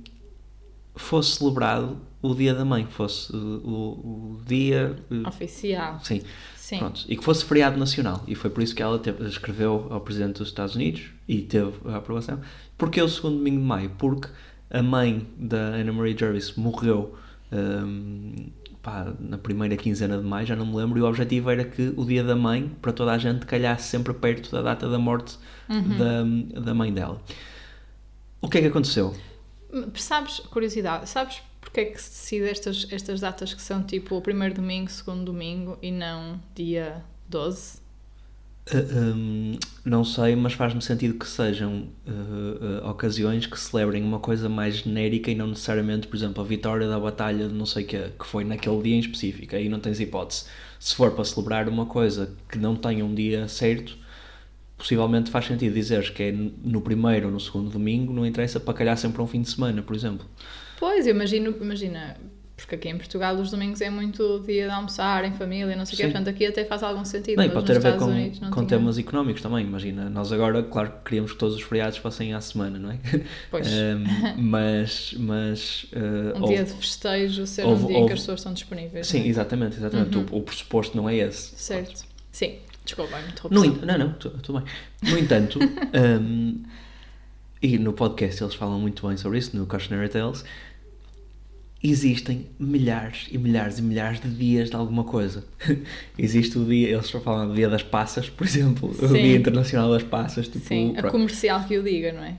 fosse 0.95 1.37
celebrado 1.37 1.99
o 2.21 2.33
Dia 2.33 2.53
da 2.53 2.65
Mãe, 2.65 2.85
fosse 2.85 3.35
o, 3.35 4.37
o 4.37 4.41
dia 4.45 4.95
oficial. 5.25 5.99
Sim. 6.03 6.21
Sim. 6.55 6.79
Pronto, 6.79 7.05
e 7.07 7.15
que 7.15 7.23
fosse 7.23 7.45
feriado 7.45 7.77
nacional. 7.77 8.23
E 8.27 8.35
foi 8.35 8.49
por 8.49 8.61
isso 8.61 8.75
que 8.75 8.83
ela 8.83 8.99
teve, 8.99 9.25
escreveu 9.25 9.87
ao 9.89 10.01
Presidente 10.01 10.39
dos 10.39 10.49
Estados 10.49 10.75
Unidos 10.75 11.11
e 11.25 11.41
teve 11.41 11.71
a 11.85 11.95
aprovação. 11.95 12.41
Porque 12.77 13.01
o 13.01 13.07
segundo 13.07 13.37
domingo 13.37 13.61
de 13.61 13.63
maio? 13.63 13.91
Porque 13.97 14.27
a 14.69 14.83
mãe 14.83 15.25
da 15.37 15.75
Anna 15.75 15.93
Marie 15.93 16.17
Jervis 16.17 16.55
morreu 16.55 17.15
um, 17.53 18.49
pá, 18.81 19.13
na 19.17 19.37
primeira 19.37 19.77
quinzena 19.77 20.17
de 20.17 20.25
maio, 20.25 20.45
já 20.45 20.57
não 20.57 20.65
me 20.65 20.75
lembro, 20.75 20.99
e 20.99 21.01
o 21.01 21.05
objetivo 21.05 21.49
era 21.49 21.63
que 21.63 21.93
o 21.95 22.03
dia 22.03 22.23
da 22.23 22.35
mãe, 22.35 22.69
para 22.81 22.91
toda 22.91 23.13
a 23.13 23.17
gente, 23.17 23.45
calhasse 23.45 23.87
sempre 23.87 24.13
perto 24.13 24.51
da 24.51 24.61
data 24.61 24.89
da 24.89 24.99
morte 24.99 25.37
uhum. 25.69 26.53
da, 26.53 26.61
da 26.61 26.73
mãe 26.73 26.93
dela. 26.93 27.21
O 28.41 28.49
que 28.49 28.57
é 28.57 28.61
que 28.61 28.67
aconteceu? 28.67 29.15
Sabes, 29.95 30.39
curiosidade, 30.39 31.09
sabes 31.09 31.41
porque 31.67 31.81
é 31.81 31.85
que 31.85 32.01
se 32.01 32.09
decide 32.09 32.49
estas, 32.49 32.87
estas 32.89 33.19
datas 33.19 33.53
que 33.53 33.61
são 33.61 33.83
tipo 33.83 34.15
o 34.15 34.21
primeiro 34.21 34.55
domingo, 34.55 34.89
segundo 34.89 35.25
domingo 35.25 35.77
e 35.81 35.91
não 35.91 36.39
dia 36.55 37.03
12? 37.27 37.79
Uh, 38.73 39.15
um, 39.15 39.59
não 39.83 40.03
sei, 40.03 40.35
mas 40.35 40.53
faz-me 40.53 40.81
sentido 40.81 41.17
que 41.17 41.27
sejam 41.27 41.89
uh, 42.05 42.83
uh, 42.85 42.89
ocasiões 42.89 43.45
que 43.45 43.59
celebrem 43.59 44.01
uma 44.01 44.19
coisa 44.19 44.47
mais 44.47 44.77
genérica 44.77 45.29
e 45.29 45.35
não 45.35 45.47
necessariamente, 45.47 46.07
por 46.07 46.15
exemplo, 46.15 46.41
a 46.41 46.45
vitória 46.45 46.87
da 46.87 46.99
batalha 46.99 47.47
de 47.47 47.53
não 47.53 47.65
sei 47.65 47.83
o 47.83 47.87
que, 47.87 47.99
que 48.17 48.25
foi 48.25 48.45
naquele 48.45 48.81
dia 48.81 48.95
em 48.95 48.99
específico. 48.99 49.55
Aí 49.55 49.67
não 49.67 49.79
tens 49.79 49.99
hipótese. 49.99 50.45
Se 50.79 50.95
for 50.95 51.11
para 51.11 51.25
celebrar 51.25 51.67
uma 51.67 51.85
coisa 51.85 52.33
que 52.49 52.57
não 52.57 52.75
tenha 52.77 53.03
um 53.05 53.13
dia 53.13 53.47
certo, 53.49 53.97
possivelmente 54.77 55.29
faz 55.31 55.45
sentido 55.45 55.73
dizeres 55.73 56.09
que 56.09 56.23
é 56.23 56.31
no 56.31 56.81
primeiro 56.81 57.27
ou 57.27 57.31
no 57.33 57.39
segundo 57.39 57.69
domingo, 57.69 58.13
não 58.13 58.25
interessa 58.25 58.59
para 58.59 58.73
calhar 58.73 58.97
sempre 58.97 59.21
um 59.21 59.27
fim 59.27 59.41
de 59.41 59.49
semana, 59.49 59.81
por 59.81 59.95
exemplo. 59.95 60.25
Pois, 60.77 61.07
eu 61.07 61.13
imagino, 61.13 61.55
imagina, 61.59 62.17
porque 62.57 62.75
aqui 62.75 62.89
em 62.89 62.97
Portugal 62.97 63.35
os 63.35 63.51
domingos 63.51 63.81
é 63.81 63.89
muito 63.89 64.43
dia 64.45 64.65
de 64.65 64.71
almoçar 64.71 65.23
em 65.25 65.31
família, 65.31 65.75
não 65.75 65.85
sei 65.85 65.93
o 65.93 65.97
quê, 65.97 66.03
portanto 66.05 66.27
aqui 66.27 66.45
até 66.45 66.65
faz 66.65 66.81
algum 66.81 67.05
sentido. 67.05 67.37
Bem, 67.37 67.49
pode 67.49 67.67
ter 67.67 67.77
a 67.77 67.79
ver 67.79 67.97
com, 67.97 68.05
Unidos, 68.05 68.39
com 68.39 68.49
tinha... 68.49 68.65
temas 68.65 68.97
económicos 68.97 69.41
também, 69.41 69.63
imagina. 69.63 70.09
Nós 70.09 70.31
agora, 70.31 70.63
claro, 70.63 70.91
queríamos 71.05 71.31
que 71.33 71.37
todos 71.37 71.55
os 71.55 71.61
feriados 71.61 71.97
fossem 71.97 72.33
à 72.33 72.41
semana, 72.41 72.79
não 72.79 72.91
é? 72.91 72.99
Pois. 73.51 73.67
um, 73.67 74.03
mas. 74.41 75.13
mas 75.19 75.83
uh, 75.93 76.37
um 76.37 76.41
houve, 76.41 76.55
dia 76.55 76.63
de 76.63 76.73
festejo 76.73 77.45
ser 77.45 77.63
houve, 77.63 77.83
um 77.83 77.87
dia 77.87 77.95
houve, 77.95 78.05
em 78.05 78.07
que 78.07 78.13
as 78.13 78.19
pessoas 78.19 78.39
estão 78.39 78.53
disponíveis. 78.53 79.07
Sim, 79.07 79.21
é? 79.21 79.27
exatamente, 79.27 79.77
exatamente. 79.77 80.17
Uhum. 80.17 80.25
O, 80.31 80.37
o 80.37 80.41
pressuposto 80.41 80.97
não 80.97 81.07
é 81.07 81.15
esse. 81.15 81.55
Certo. 81.55 82.05
Sim. 82.31 82.55
Desculpa, 82.87 83.19
muito 83.19 83.53
no, 83.53 83.85
Não, 83.85 83.97
não, 83.97 84.13
tudo 84.13 84.59
bem. 84.59 85.11
No 85.11 85.19
entanto, 85.19 85.59
um, 86.21 86.63
e 87.61 87.77
no 87.77 87.93
podcast 87.93 88.43
eles 88.43 88.55
falam 88.55 88.79
muito 88.79 89.07
bem 89.07 89.17
sobre 89.17 89.37
isso, 89.39 89.55
no 89.55 89.65
Cautionary 89.65 90.09
Tales, 90.09 90.43
existem 91.83 92.47
milhares 92.59 93.27
e 93.31 93.37
milhares 93.37 93.79
e 93.79 93.81
milhares 93.81 94.19
de 94.19 94.29
dias 94.29 94.69
de 94.69 94.75
alguma 94.75 95.03
coisa. 95.03 95.43
Existe 96.17 96.57
o 96.57 96.65
dia, 96.65 96.89
eles 96.89 97.09
falam 97.09 97.47
do 97.47 97.55
dia 97.55 97.69
das 97.69 97.83
passas, 97.83 98.29
por 98.29 98.45
exemplo, 98.45 98.93
Sim. 98.93 99.05
o 99.05 99.13
dia 99.13 99.35
internacional 99.35 99.91
das 99.91 100.03
passas. 100.03 100.47
Tipo, 100.47 100.67
Sim, 100.67 100.95
a 100.97 101.03
comercial 101.03 101.63
que 101.65 101.77
o 101.77 101.83
diga, 101.83 102.11
não 102.13 102.23
é? 102.23 102.37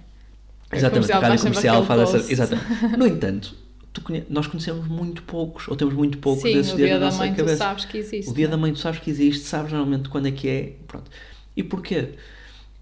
Exatamente, 0.72 1.12
a 1.12 1.18
rádio 1.18 1.38
comercial 1.40 1.84
faz 1.84 2.14
essa. 2.14 2.32
Exatamente. 2.32 2.68
No 2.98 3.06
entanto, 3.06 3.54
conhe... 4.02 4.24
nós 4.28 4.46
conhecemos 4.46 4.86
muito 4.86 5.22
poucos, 5.22 5.68
ou 5.68 5.76
temos 5.76 5.94
muito 5.94 6.18
poucos 6.18 6.42
Sim, 6.42 6.54
desses 6.54 6.76
dias 6.76 6.90
na 6.90 6.98
nossa 6.98 7.18
mãe, 7.18 7.34
cabeça. 7.34 7.56
Tu 7.56 7.58
sabes 7.58 7.84
que 7.84 7.98
existe. 7.98 8.30
O 8.30 8.34
dia 8.34 8.48
da 8.48 8.56
mãe 8.56 8.72
tu 8.72 8.78
sabes 8.78 9.00
que 9.00 9.10
existe, 9.10 9.44
sabes 9.44 9.72
normalmente 9.72 10.08
quando 10.08 10.26
é 10.26 10.30
que 10.30 10.48
é. 10.48 10.72
Pronto. 10.86 11.10
E 11.56 11.62
porquê? 11.62 12.10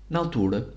Na 0.09 0.19
altura, 0.21 0.69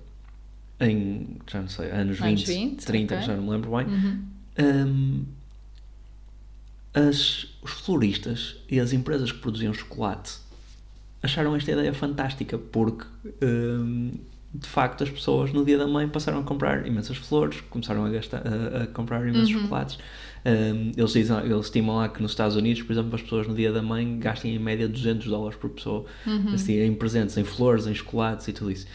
em, 0.80 1.36
já 1.46 1.60
não 1.60 1.68
sei, 1.68 1.90
anos, 1.90 2.20
anos 2.20 2.42
20, 2.42 2.46
20 2.46 2.86
30, 2.86 3.14
okay. 3.14 3.26
já 3.26 3.36
não 3.36 3.42
me 3.42 3.50
lembro 3.50 3.76
bem, 3.76 3.86
uhum. 3.86 4.24
um, 4.58 5.24
as, 6.92 7.46
os 7.62 7.70
floristas 7.70 8.56
e 8.68 8.80
as 8.80 8.92
empresas 8.92 9.30
que 9.30 9.38
produziam 9.38 9.72
chocolate 9.72 10.38
acharam 11.22 11.54
esta 11.54 11.70
ideia 11.70 11.92
fantástica 11.92 12.58
porque 12.58 13.06
um, 13.42 14.12
de 14.52 14.66
facto 14.66 15.04
as 15.04 15.10
pessoas 15.10 15.52
no 15.52 15.64
dia 15.64 15.78
da 15.78 15.86
mãe 15.86 16.08
passaram 16.08 16.40
a 16.40 16.42
comprar 16.42 16.86
imensas 16.86 17.16
flores, 17.16 17.60
começaram 17.70 18.04
a, 18.04 18.08
gastar, 18.08 18.42
a, 18.46 18.82
a 18.82 18.86
comprar 18.88 19.26
imensos 19.26 19.54
uhum. 19.54 19.62
chocolates. 19.62 19.98
Um, 20.44 20.92
eles, 20.96 21.12
dizem, 21.12 21.36
eles 21.38 21.66
estimam 21.66 21.96
lá 21.96 22.08
que 22.08 22.22
nos 22.22 22.32
Estados 22.32 22.56
Unidos, 22.56 22.82
por 22.82 22.92
exemplo, 22.92 23.14
as 23.14 23.22
pessoas 23.22 23.46
no 23.46 23.54
dia 23.54 23.70
da 23.70 23.82
mãe 23.82 24.18
gastem 24.18 24.54
em 24.54 24.58
média 24.58 24.88
200 24.88 25.26
dólares 25.26 25.58
por 25.58 25.70
pessoa 25.70 26.06
uhum. 26.26 26.54
assim, 26.54 26.80
em 26.80 26.94
presentes, 26.94 27.36
em 27.36 27.44
flores, 27.44 27.86
em 27.86 27.94
chocolates 27.94 28.48
e 28.48 28.52
tudo 28.52 28.70
isso. 28.70 28.86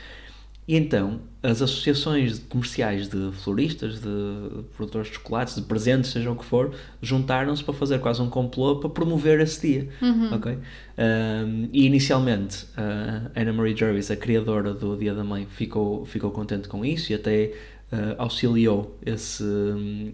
E 0.67 0.75
então, 0.75 1.19
as 1.43 1.61
associações 1.61 2.39
comerciais 2.39 3.07
de 3.07 3.31
floristas, 3.33 3.99
de 3.99 4.63
produtores 4.75 5.09
de 5.09 5.13
chocolates, 5.13 5.55
de 5.55 5.61
presentes, 5.61 6.09
seja 6.09 6.31
o 6.31 6.35
que 6.35 6.43
for, 6.43 6.73
juntaram-se 7.01 7.63
para 7.63 7.73
fazer 7.73 7.99
quase 7.99 8.19
um 8.19 8.29
complô 8.29 8.77
para 8.79 8.89
promover 8.89 9.39
esse 9.39 9.67
dia. 9.67 9.89
Uhum. 10.01 10.33
Okay? 10.33 10.57
Um, 10.97 11.69
e 11.71 11.85
inicialmente, 11.85 12.65
a 12.75 13.39
Anna 13.39 13.53
Marie 13.53 13.77
Jervis, 13.77 14.09
a 14.09 14.15
criadora 14.15 14.73
do 14.73 14.97
Dia 14.97 15.13
da 15.13 15.23
Mãe, 15.23 15.45
ficou, 15.45 16.03
ficou 16.05 16.31
contente 16.31 16.67
com 16.67 16.83
isso 16.83 17.11
e 17.11 17.15
até 17.15 17.53
uh, 17.95 18.15
auxiliou 18.17 18.97
esse, 19.05 19.43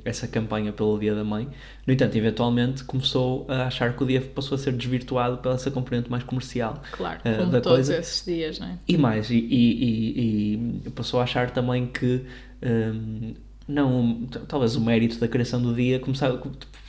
essa 0.05 0.27
campanha 0.27 0.71
pelo 0.71 0.97
Dia 0.99 1.15
da 1.15 1.23
Mãe. 1.23 1.47
No 1.85 1.93
entanto, 1.93 2.15
eventualmente 2.15 2.83
começou 2.83 3.45
a 3.49 3.63
achar 3.63 3.95
que 3.95 4.03
o 4.03 4.05
dia 4.05 4.21
passou 4.21 4.55
a 4.55 4.59
ser 4.59 4.73
desvirtuado 4.73 5.37
pela 5.37 5.55
essa 5.55 5.71
componente 5.71 6.09
mais 6.09 6.23
comercial 6.23 6.81
claro, 6.91 7.19
uh, 7.19 7.37
como 7.37 7.51
da 7.51 7.61
todos 7.61 7.87
coisa. 7.87 7.97
esses 7.97 8.25
dias, 8.25 8.59
não 8.59 8.67
é? 8.67 8.77
E 8.87 8.97
mais, 8.97 9.29
e, 9.29 9.37
e, 9.37 10.83
e, 10.85 10.89
passou 10.91 11.19
a 11.19 11.23
achar 11.23 11.51
também 11.51 11.87
que 11.87 12.23
um, 12.63 13.33
não, 13.67 14.27
talvez 14.47 14.75
o 14.75 14.81
mérito 14.81 15.19
da 15.19 15.27
criação 15.27 15.61
do 15.61 15.73
dia 15.73 15.99
começava, 15.99 16.41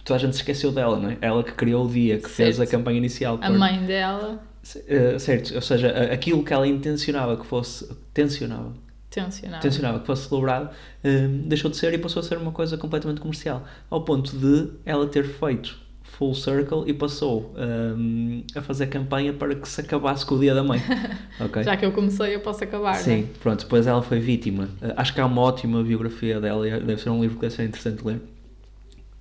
toda 0.04 0.16
a 0.16 0.18
gente 0.18 0.34
se 0.34 0.40
esqueceu 0.40 0.72
dela, 0.72 0.98
não 0.98 1.10
é? 1.10 1.18
Ela 1.20 1.42
que 1.42 1.52
criou 1.52 1.86
o 1.86 1.88
dia, 1.88 2.16
que 2.16 2.28
certo. 2.28 2.36
fez 2.36 2.60
a 2.60 2.66
campanha 2.66 2.98
inicial. 2.98 3.38
A 3.40 3.48
por... 3.48 3.58
mãe 3.58 3.84
dela. 3.84 4.42
Uh, 4.62 5.18
certo, 5.18 5.54
ou 5.54 5.60
seja, 5.60 5.88
aquilo 6.12 6.44
que 6.44 6.52
ela 6.52 6.66
intencionava 6.66 7.36
que 7.36 7.44
fosse, 7.44 7.88
tensionava, 8.14 8.72
tensionava, 9.12 9.62
tensionava 9.62 10.00
que 10.00 10.06
fosse 10.06 10.28
celebrado, 10.28 10.70
um, 11.04 11.48
deixou 11.48 11.70
de 11.70 11.76
ser 11.76 11.92
e 11.92 11.98
passou 11.98 12.20
a 12.20 12.22
ser 12.22 12.38
uma 12.38 12.52
coisa 12.52 12.78
completamente 12.78 13.20
comercial. 13.20 13.64
Ao 13.90 14.02
ponto 14.02 14.36
de 14.36 14.70
ela 14.84 15.06
ter 15.06 15.24
feito 15.24 15.82
full 16.02 16.34
circle 16.34 16.84
e 16.86 16.92
passou 16.92 17.54
um, 17.56 18.44
a 18.54 18.60
fazer 18.60 18.86
campanha 18.86 19.32
para 19.32 19.54
que 19.54 19.68
se 19.68 19.80
acabasse 19.80 20.24
com 20.24 20.34
o 20.34 20.38
Dia 20.38 20.54
da 20.54 20.62
Mãe. 20.62 20.80
Okay? 21.40 21.64
Já 21.64 21.76
que 21.76 21.84
eu 21.84 21.90
comecei, 21.90 22.34
eu 22.36 22.40
posso 22.40 22.62
acabar. 22.62 22.94
Sim, 22.94 23.28
pronto. 23.40 23.64
Depois 23.64 23.86
ela 23.86 24.02
foi 24.02 24.20
vítima. 24.20 24.64
Uh, 24.80 24.92
acho 24.96 25.12
que 25.12 25.20
há 25.20 25.26
uma 25.26 25.40
ótima 25.40 25.82
biografia 25.82 26.40
dela, 26.40 26.64
deve 26.78 27.02
ser 27.02 27.10
um 27.10 27.20
livro 27.20 27.36
que 27.36 27.42
deve 27.42 27.54
ser 27.54 27.64
interessante 27.64 28.06
ler. 28.06 28.20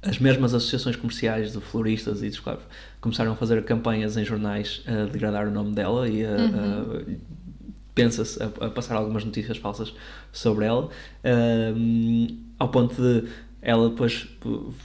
As 0.04 0.19
mesmas 0.19 0.54
associações 0.54 0.95
comerciais 0.95 1.54
de 1.54 1.60
floristas 1.60 2.21
e 2.21 2.27
de 2.27 2.36
escravos 2.36 2.63
começaram 2.99 3.32
a 3.32 3.36
fazer 3.36 3.63
campanhas 3.63 4.17
em 4.17 4.25
jornais 4.25 4.84
a 4.86 5.06
degradar 5.06 5.47
o 5.47 5.51
nome 5.51 5.73
dela 5.73 6.08
e 6.08 6.23
a, 6.23 6.30
uhum. 6.30 6.47
a 6.47 7.61
pensa-se 7.93 8.41
a, 8.41 8.47
a, 8.47 8.69
passar 8.69 8.95
algumas 8.95 9.23
notícias 9.23 9.58
falsas 9.58 9.93
sobre 10.32 10.65
ela, 10.65 10.89
um, 11.75 12.27
ao 12.58 12.69
ponto 12.69 12.95
de 12.95 13.27
ela 13.62 13.89
depois 13.89 14.27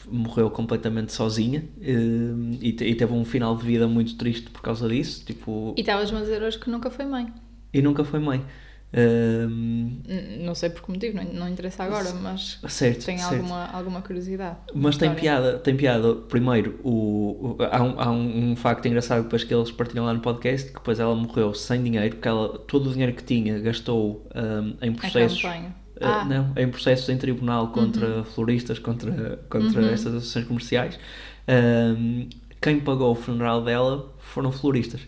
morreu 0.06 0.50
completamente 0.50 1.10
sozinha 1.10 1.64
um, 1.80 2.58
e, 2.60 2.68
e, 2.68 2.94
teve 2.94 3.12
um 3.12 3.24
final 3.24 3.56
de 3.56 3.64
vida 3.64 3.88
muito 3.88 4.16
triste 4.16 4.50
por 4.50 4.60
causa 4.60 4.86
disso. 4.86 5.24
Tipo, 5.24 5.74
e 5.76 5.80
estavas 5.80 6.12
a 6.12 6.20
dizer 6.20 6.42
hoje 6.42 6.58
que 6.58 6.68
nunca 6.68 6.90
foi 6.90 7.06
mãe. 7.06 7.32
E 7.72 7.80
nunca 7.80 8.04
foi 8.04 8.20
mãe. 8.20 8.44
Um, 8.98 10.00
Não 10.40 10.54
sei 10.54 10.70
por 10.70 10.82
que 10.82 10.90
motivo, 10.90 11.16
não, 11.16 11.24
não 11.24 11.48
interessa 11.48 11.84
agora, 11.84 12.12
mas 12.14 12.58
certo, 12.68 13.04
tenho 13.04 13.18
certo. 13.18 13.34
alguma, 13.34 13.66
alguma 13.66 14.00
curiosidade. 14.02 14.56
Mas 14.74 14.96
tem 14.96 15.14
piada, 15.14 15.58
tem 15.58 15.76
piada. 15.76 16.14
Primeiro, 16.14 16.80
o, 16.82 16.90
o- 16.90 17.56
há, 17.70 17.82
um, 17.82 18.00
há 18.00 18.10
um, 18.10 18.52
um 18.52 18.56
facto 18.56 18.86
engraçado 18.86 19.24
depois 19.24 19.44
que 19.44 19.52
eles 19.52 19.70
partilham 19.70 20.06
lá 20.06 20.14
no 20.14 20.20
podcast, 20.20 20.68
que 20.68 20.74
depois 20.74 20.98
ela 20.98 21.14
morreu 21.14 21.52
sem 21.52 21.82
dinheiro, 21.82 22.14
porque 22.16 22.28
ela, 22.28 22.58
todo 22.60 22.88
o 22.88 22.92
dinheiro 22.92 23.12
que 23.12 23.22
tinha 23.22 23.58
gastou 23.60 24.26
um, 24.34 24.74
em 24.86 24.92
processos. 24.94 25.42
Uh, 25.44 25.48
Ah. 25.98 26.24
Não, 26.26 26.52
em 26.56 26.68
processos 26.68 27.08
em 27.08 27.16
tribunal 27.16 27.68
contra 27.72 28.22
floristas, 28.24 28.78
contra, 28.78 29.38
contra 29.48 29.80
Uhum. 29.80 29.88
estas 29.88 30.12
associações 30.14 30.44
comerciais. 30.46 30.98
Quem 32.60 32.80
pagou 32.80 33.12
o 33.12 33.14
funeral 33.14 33.62
dela 33.62 34.12
foram 34.18 34.50
floristas. 34.52 35.00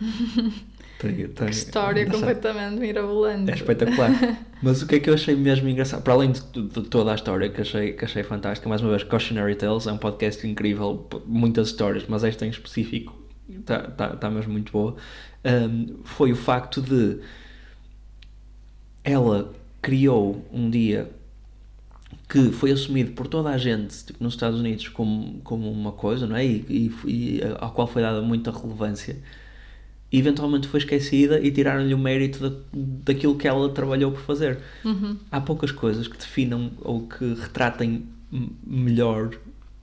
Tem- 1.04 1.28
tem- 1.28 1.46
Que 1.46 1.52
história 1.52 2.00
engraçado. 2.02 2.20
completamente 2.20 2.80
mirabolante. 2.80 3.50
É 3.50 3.54
espetacular. 3.54 4.10
Mas 4.62 4.82
o 4.82 4.86
que 4.86 4.94
é 4.96 5.00
que 5.00 5.10
eu 5.10 5.14
achei 5.14 5.34
mesmo 5.34 5.68
engraçado, 5.68 6.02
para 6.02 6.12
além 6.14 6.32
de, 6.32 6.40
de 6.40 6.82
toda 6.84 7.12
a 7.12 7.14
história 7.14 7.48
que 7.48 7.60
achei, 7.60 7.92
que 7.92 8.04
achei 8.04 8.22
fantástica, 8.22 8.68
mais 8.68 8.80
uma 8.80 8.90
vez, 8.90 9.02
Cautionary 9.04 9.54
Tales 9.56 9.86
é 9.86 9.92
um 9.92 9.98
podcast 9.98 10.46
incrível, 10.46 11.06
muitas 11.26 11.68
histórias, 11.68 12.04
mas 12.08 12.24
esta 12.24 12.46
em 12.46 12.50
específico 12.50 13.14
está 13.48 13.80
tá, 13.82 14.08
tá 14.16 14.30
mesmo 14.30 14.52
muito 14.52 14.72
boa. 14.72 14.96
Um, 15.44 15.98
foi 16.04 16.32
o 16.32 16.36
facto 16.36 16.80
de 16.80 17.18
ela 19.02 19.52
criou 19.82 20.44
um 20.52 20.70
dia 20.70 21.10
que 22.28 22.50
foi 22.52 22.70
assumido 22.72 23.12
por 23.12 23.26
toda 23.26 23.50
a 23.50 23.58
gente 23.58 24.04
tipo, 24.06 24.22
nos 24.24 24.34
Estados 24.34 24.58
Unidos 24.58 24.88
como, 24.88 25.40
como 25.42 25.70
uma 25.70 25.92
coisa, 25.92 26.26
não 26.26 26.36
é? 26.36 26.44
E, 26.46 26.64
e, 26.68 27.10
e 27.10 27.40
ao 27.58 27.70
qual 27.72 27.86
foi 27.86 28.00
dada 28.00 28.22
muita 28.22 28.50
relevância. 28.50 29.18
Eventualmente 30.16 30.68
foi 30.68 30.78
esquecida 30.78 31.40
e 31.40 31.50
tiraram-lhe 31.50 31.92
o 31.94 31.98
mérito 31.98 32.38
da, 32.48 32.56
daquilo 32.72 33.36
que 33.36 33.48
ela 33.48 33.68
trabalhou 33.70 34.12
por 34.12 34.20
fazer. 34.22 34.58
Uhum. 34.84 35.16
Há 35.30 35.40
poucas 35.40 35.72
coisas 35.72 36.06
que 36.06 36.16
definam 36.16 36.70
ou 36.82 37.02
que 37.08 37.34
retratem 37.34 38.04
melhor 38.66 39.30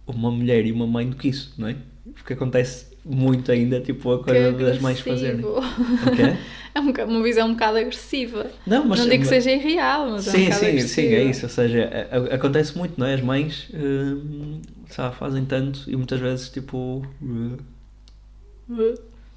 uma 0.08 0.32
mulher 0.32 0.65
e 0.65 0.72
uma 0.72 0.88
mãe 0.88 1.10
do 1.10 1.15
que 1.15 1.28
isso, 1.30 1.54
não 1.58 1.67
é? 1.67 1.76
Porque 2.15 2.34
acontece 2.34 2.86
muito 3.04 3.52
ainda, 3.52 3.80
tipo, 3.82 4.12
a 4.12 4.20
Que 4.20 4.26
coisa 4.26 4.52
das 4.54 4.80
mães 4.80 5.00
fazerem. 5.00 5.39
agressivo. 5.39 5.62
O 6.12 6.15
quê? 6.15 6.38
É 6.74 6.80
um 6.80 7.12
uma 7.12 7.22
visão 7.24 7.50
um 7.50 7.54
bocado 7.54 7.78
agressiva. 7.80 8.50
Não, 8.65 8.86
mas 8.86 9.00
não 9.00 9.06
digo 9.10 9.24
que 9.26 9.30
mas- 9.30 9.44
seja 9.44 9.52
irreal, 9.52 10.12
mas 10.12 10.26
é 10.28 10.30
um 10.30 10.34
Sim, 10.34 10.44
bocado 10.46 10.60
sim, 10.62 10.65
agressiva. 10.67 11.08
sim, 11.10 11.13
é 11.15 11.24
isso. 11.24 11.46
Ou 11.46 11.50
seja, 11.50 11.89
a- 12.12 12.17
a- 12.17 12.36
acontece 12.36 12.78
muito, 12.78 12.98
não 12.98 13.06
é? 13.06 13.15
As 13.15 13.22
mães 13.22 13.67
hum, 13.74 14.62
sabe, 14.89 15.15
fazem 15.17 15.44
tanto 15.44 15.84
e 15.89 15.96
muitas 15.98 16.20
vezes, 16.22 16.50
tipo, 16.50 17.06
uh, 17.22 17.58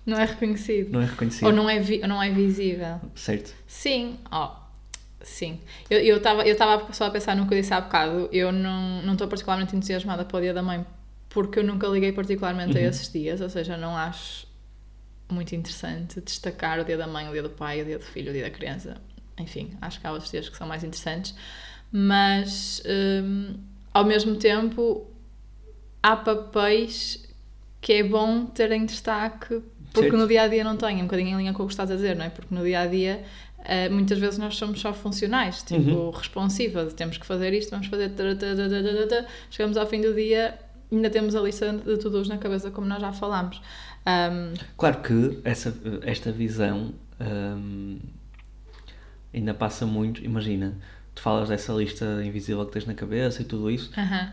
Não 0.07 0.19
é 0.19 0.25
reconhecido. 0.25 0.93
não 0.93 1.01
é 1.03 1.07
reconhecido. 1.07 1.47
Ou 1.47 1.53
não 1.53 1.69
é, 1.71 1.81
vi- 1.81 2.01
não 2.01 2.23
é 2.23 2.31
visível. 2.31 3.01
Certo. 3.15 3.55
Sim, 3.67 4.19
ó, 4.31 4.55
sim. 5.23 5.61
Eu 5.89 6.17
estava 6.19 6.47
eu 6.47 6.57
tava 6.57 6.93
só 6.93 7.07
a 7.07 7.11
pensar 7.11 7.35
no 7.35 7.47
que 7.49 7.55
eu 7.55 7.61
disse 7.61 7.73
há 7.73 7.81
bocado. 7.81 8.29
Eu 8.33 8.53
não 8.53 9.03
não 9.03 9.13
estou 9.15 9.27
particularmente 9.29 9.75
entusiasmada 9.75 10.25
para 10.25 10.37
o 10.37 10.41
Dia 10.41 10.53
da 10.53 10.63
Mãe 10.63 10.85
porque 11.31 11.59
eu 11.59 11.65
nunca 11.65 11.87
liguei 11.89 12.13
particularmente 12.13 12.77
Uhum. 12.77 12.85
a 12.85 12.89
esses 12.89 13.11
dias, 13.11 13.41
ou 13.41 13.49
seja, 13.51 13.77
não 13.77 13.97
acho 13.97 14.47
muito 15.31 15.55
interessante 15.55 16.21
destacar 16.21 16.79
o 16.79 16.85
Dia 16.85 16.97
da 16.99 17.07
Mãe, 17.07 17.29
o 17.29 17.33
Dia 17.33 17.43
do 17.43 17.51
Pai, 17.51 17.81
o 17.83 17.85
Dia 17.85 17.99
do 17.99 18.05
Filho, 18.05 18.31
o 18.31 18.33
Dia 18.33 18.45
da 18.45 18.51
Criança. 18.51 18.97
Enfim, 19.39 19.73
acho 19.81 20.01
que 20.01 20.07
há 20.07 20.13
outros 20.13 20.31
dias 20.31 20.49
que 20.49 20.57
são 20.57 20.67
mais 20.69 20.85
interessantes. 20.85 21.35
Mas, 21.91 22.83
hum, 22.87 23.57
ao 23.93 24.05
mesmo 24.05 24.37
tempo, 24.37 25.11
há 26.03 26.15
papéis 26.15 27.27
que 27.81 27.95
é 27.95 28.03
bom 28.03 28.47
terem 28.47 28.85
destaque 28.87 29.61
porque 29.95 30.11
Certo. 30.11 30.21
no 30.21 30.29
dia 30.29 30.43
a 30.43 30.49
dia 30.49 30.63
não 30.63 30.77
tem, 30.77 30.99
é 30.99 31.03
um 31.03 31.07
bocadinho 31.07 31.31
em 31.31 31.37
linha 31.39 31.53
com 31.55 31.63
o 31.63 31.67
que 31.67 31.73
estás 31.73 31.91
a 31.91 31.95
dizer, 31.95 32.15
não 32.17 32.27
é? 32.27 32.29
Porque 32.29 32.55
no 32.55 32.63
dia 32.63 32.81
a 32.81 32.87
dia 32.87 33.25
muitas 33.91 34.19
vezes 34.19 34.39
nós 34.39 34.57
somos 34.57 34.79
só 34.79 34.93
funcionais, 34.93 35.63
tipo 35.63 35.91
Uhum. 35.91 36.11
responsivas, 36.11 36.93
temos 36.93 37.17
que 37.17 37.25
fazer 37.25 37.55
isto, 37.55 37.71
vamos 37.71 37.87
fazer. 37.87 38.13
Chegamos 39.51 39.79
ao 39.79 39.87
fim 39.87 40.03
do 40.03 40.13
dia, 40.13 40.59
ainda 40.93 41.09
temos 41.09 41.35
a 41.35 41.41
lista 41.41 41.73
de 41.73 41.97
todos 41.97 42.29
na 42.29 42.37
cabeça, 42.37 42.71
como 42.71 42.87
nós 42.87 43.01
já 43.01 43.11
falámos. 43.13 43.63
Um, 44.07 44.53
Claro 44.77 45.01
que 45.01 45.41
essa, 45.45 45.75
esta 46.03 46.31
visão 46.31 46.93
hum, 47.19 47.99
ainda 49.33 49.55
passa 49.55 49.87
muito. 49.87 50.23
Imagina, 50.23 50.77
tu 51.15 51.23
falas 51.23 51.49
dessa 51.49 51.73
lista 51.73 52.05
invisível 52.23 52.67
que 52.67 52.73
tens 52.73 52.85
na 52.85 52.93
cabeça 52.95 53.41
e 53.41 53.45
tudo 53.47 53.71
isso, 53.71 53.91
aham. 53.97 54.33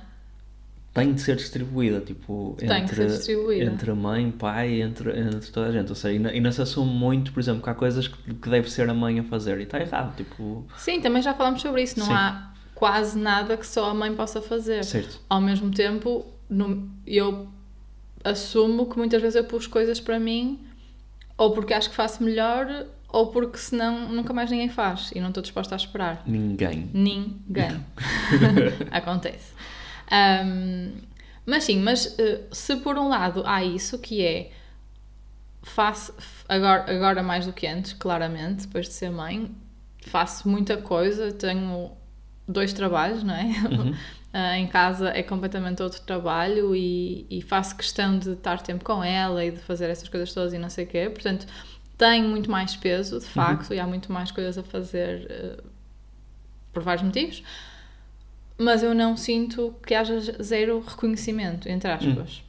Tem 0.93 1.13
de 1.13 1.21
ser 1.21 1.35
distribuída, 1.37 2.01
tipo, 2.01 2.55
Tem 2.57 2.69
entre, 2.83 2.95
ser 2.95 3.07
distribuída. 3.07 3.63
entre 3.71 3.93
mãe, 3.93 4.29
pai, 4.31 4.81
entre, 4.81 5.17
entre 5.19 5.49
toda 5.51 5.67
a 5.67 5.71
gente. 5.71 5.89
Ou 5.89 5.95
seja, 5.95 6.13
e 6.15 6.19
não, 6.19 6.29
e 6.31 6.41
não 6.41 6.51
se 6.51 6.61
assume 6.61 6.91
muito, 6.93 7.31
por 7.31 7.39
exemplo, 7.39 7.61
que 7.63 7.69
há 7.69 7.73
coisas 7.73 8.07
que, 8.09 8.33
que 8.33 8.49
deve 8.49 8.69
ser 8.69 8.89
a 8.89 8.93
mãe 8.93 9.19
a 9.19 9.23
fazer 9.23 9.59
e 9.59 9.63
está 9.63 9.79
errado, 9.79 10.15
tipo, 10.17 10.65
Sim, 10.77 10.99
também 10.99 11.21
já 11.21 11.33
falámos 11.33 11.61
sobre 11.61 11.81
isso, 11.83 11.97
não 11.99 12.07
Sim. 12.07 12.13
há 12.13 12.51
quase 12.75 13.17
nada 13.17 13.55
que 13.55 13.65
só 13.65 13.89
a 13.89 13.93
mãe 13.93 14.13
possa 14.15 14.41
fazer. 14.41 14.83
certo. 14.83 15.19
Ao 15.29 15.39
mesmo 15.39 15.71
tempo, 15.71 16.25
no- 16.49 16.89
eu 17.07 17.47
assumo 18.23 18.85
que 18.89 18.97
muitas 18.97 19.21
vezes 19.21 19.35
eu 19.35 19.43
pus 19.45 19.65
coisas 19.67 19.99
para 19.99 20.19
mim 20.19 20.59
ou 21.37 21.51
porque 21.53 21.73
acho 21.73 21.89
que 21.89 21.95
faço 21.95 22.21
melhor 22.23 22.85
ou 23.07 23.27
porque 23.27 23.57
senão 23.57 24.09
nunca 24.11 24.31
mais 24.33 24.49
ninguém 24.51 24.69
faz 24.69 25.11
e 25.15 25.19
não 25.19 25.29
estou 25.29 25.41
disposta 25.41 25.73
a 25.73 25.77
esperar. 25.77 26.21
Ninguém. 26.27 26.89
Ninguém. 26.93 27.83
Acontece. 28.91 29.53
Ahm, 30.11 30.91
mas 31.45 31.63
sim, 31.63 31.79
mas 31.81 32.19
eh, 32.19 32.41
se 32.51 32.75
por 32.77 32.97
um 32.97 33.07
lado 33.07 33.43
há 33.45 33.63
isso 33.63 33.97
que 33.97 34.23
é 34.23 34.51
faço 35.63 36.13
agora, 36.49 36.93
agora 36.93 37.23
mais 37.23 37.45
do 37.45 37.53
que 37.53 37.65
antes, 37.67 37.93
claramente, 37.93 38.65
depois 38.67 38.87
de 38.87 38.93
ser 38.93 39.09
mãe, 39.09 39.51
faço 40.05 40.49
muita 40.49 40.77
coisa, 40.77 41.31
tenho 41.31 41.91
dois 42.47 42.73
trabalhos, 42.73 43.23
não 43.23 43.33
é? 43.33 43.43
Uhum. 43.43 43.95
Ah, 44.33 44.57
em 44.57 44.65
casa 44.65 45.09
é 45.09 45.21
completamente 45.21 45.83
outro 45.83 45.99
trabalho 46.03 46.73
e, 46.73 47.27
e 47.29 47.41
faço 47.41 47.75
questão 47.75 48.17
de 48.17 48.31
estar 48.31 48.61
tempo 48.61 48.81
com 48.81 49.03
ela 49.03 49.43
e 49.43 49.51
de 49.51 49.59
fazer 49.59 49.89
essas 49.89 50.07
coisas 50.07 50.33
todas 50.33 50.53
e 50.53 50.57
não 50.57 50.69
sei 50.69 50.85
o 50.85 50.87
quê. 50.87 51.09
Portanto, 51.09 51.45
tem 51.97 52.23
muito 52.23 52.49
mais 52.49 52.73
peso, 52.73 53.19
de 53.19 53.25
facto, 53.25 53.73
e 53.73 53.79
há 53.79 53.85
muito 53.85 54.09
mais 54.09 54.31
coisas 54.31 54.57
a 54.57 54.63
fazer 54.63 55.27
eh, 55.29 55.57
por 56.71 56.81
vários 56.81 57.03
motivos. 57.03 57.43
Mas 58.63 58.83
eu 58.83 58.93
não 58.93 59.17
sinto 59.17 59.73
que 59.85 59.93
haja 59.95 60.19
zero 60.41 60.83
reconhecimento, 60.87 61.67
entre 61.67 61.89
aspas. 61.89 62.43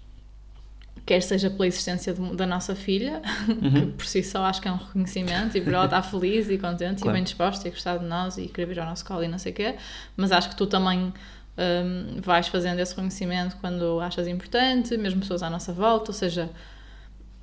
Quer 1.05 1.20
seja 1.22 1.51
pela 1.51 1.66
existência 1.66 2.12
de- 2.14 2.37
da 2.37 2.46
nossa 2.46 2.75
filha, 2.77 3.20
que 3.48 3.87
por 3.92 4.07
si 4.07 4.22
só 4.22 4.44
acho 4.44 4.61
que 4.62 4.68
é 4.68 4.72
um 4.72 4.77
reconhecimento, 4.77 5.57
e 5.57 5.61
por 5.61 5.72
ela 5.72 5.87
estar 5.87 6.03
feliz 6.09 6.48
e 6.48 6.59
contente 6.59 7.03
Claro. 7.03 7.11
e 7.11 7.12
bem 7.14 7.25
disposta 7.25 7.66
e 7.66 7.70
gostar 7.70 7.96
de 7.98 8.05
nós 8.05 8.37
e 8.38 8.46
querer 8.46 8.66
vir 8.66 8.81
ao 8.81 8.87
nosso 8.87 9.05
colo 9.05 9.25
e 9.25 9.29
não 9.29 9.38
sei 9.38 9.53
o 9.53 9.55
quê, 9.55 9.75
mas 10.16 10.31
acho 10.31 10.51
que 10.51 10.57
tu 10.57 10.66
também 10.66 11.12
hum, 11.59 12.20
vais 12.22 12.46
fazendo 12.48 12.79
esse 12.79 12.92
reconhecimento 12.94 13.57
quando 13.61 13.98
achas 14.01 14.29
importante, 14.29 14.96
mesmo 14.96 15.20
pessoas 15.20 15.42
à 15.42 15.51
nossa 15.51 15.72
volta, 15.72 16.11
ou 16.11 16.14
seja, 16.14 16.48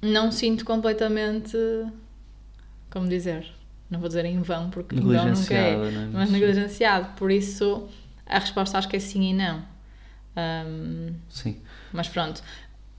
não 0.01 0.31
sinto 0.31 0.63
completamente, 0.63 1.57
como 2.89 3.09
dizer, 3.09 3.45
não 3.89 3.99
vou 3.99 4.07
dizer 4.07 4.23
em 4.25 4.39
vão, 4.41 4.69
porque 4.69 4.95
em 4.95 4.99
vão 5.01 5.25
nunca 5.25 5.53
é, 5.53 5.75
não 5.75 6.01
é? 6.01 6.05
mas 6.13 6.31
negligenciado, 6.31 7.09
por 7.17 7.29
isso 7.29 7.87
a 8.29 8.39
resposta 8.39 8.77
acho 8.77 8.87
que 8.87 8.95
é 8.95 8.99
sim 8.99 9.31
e 9.31 9.33
não. 9.33 9.61
Hum, 10.37 11.13
Sim. 11.29 11.57
mas 11.91 12.07
pronto, 12.07 12.41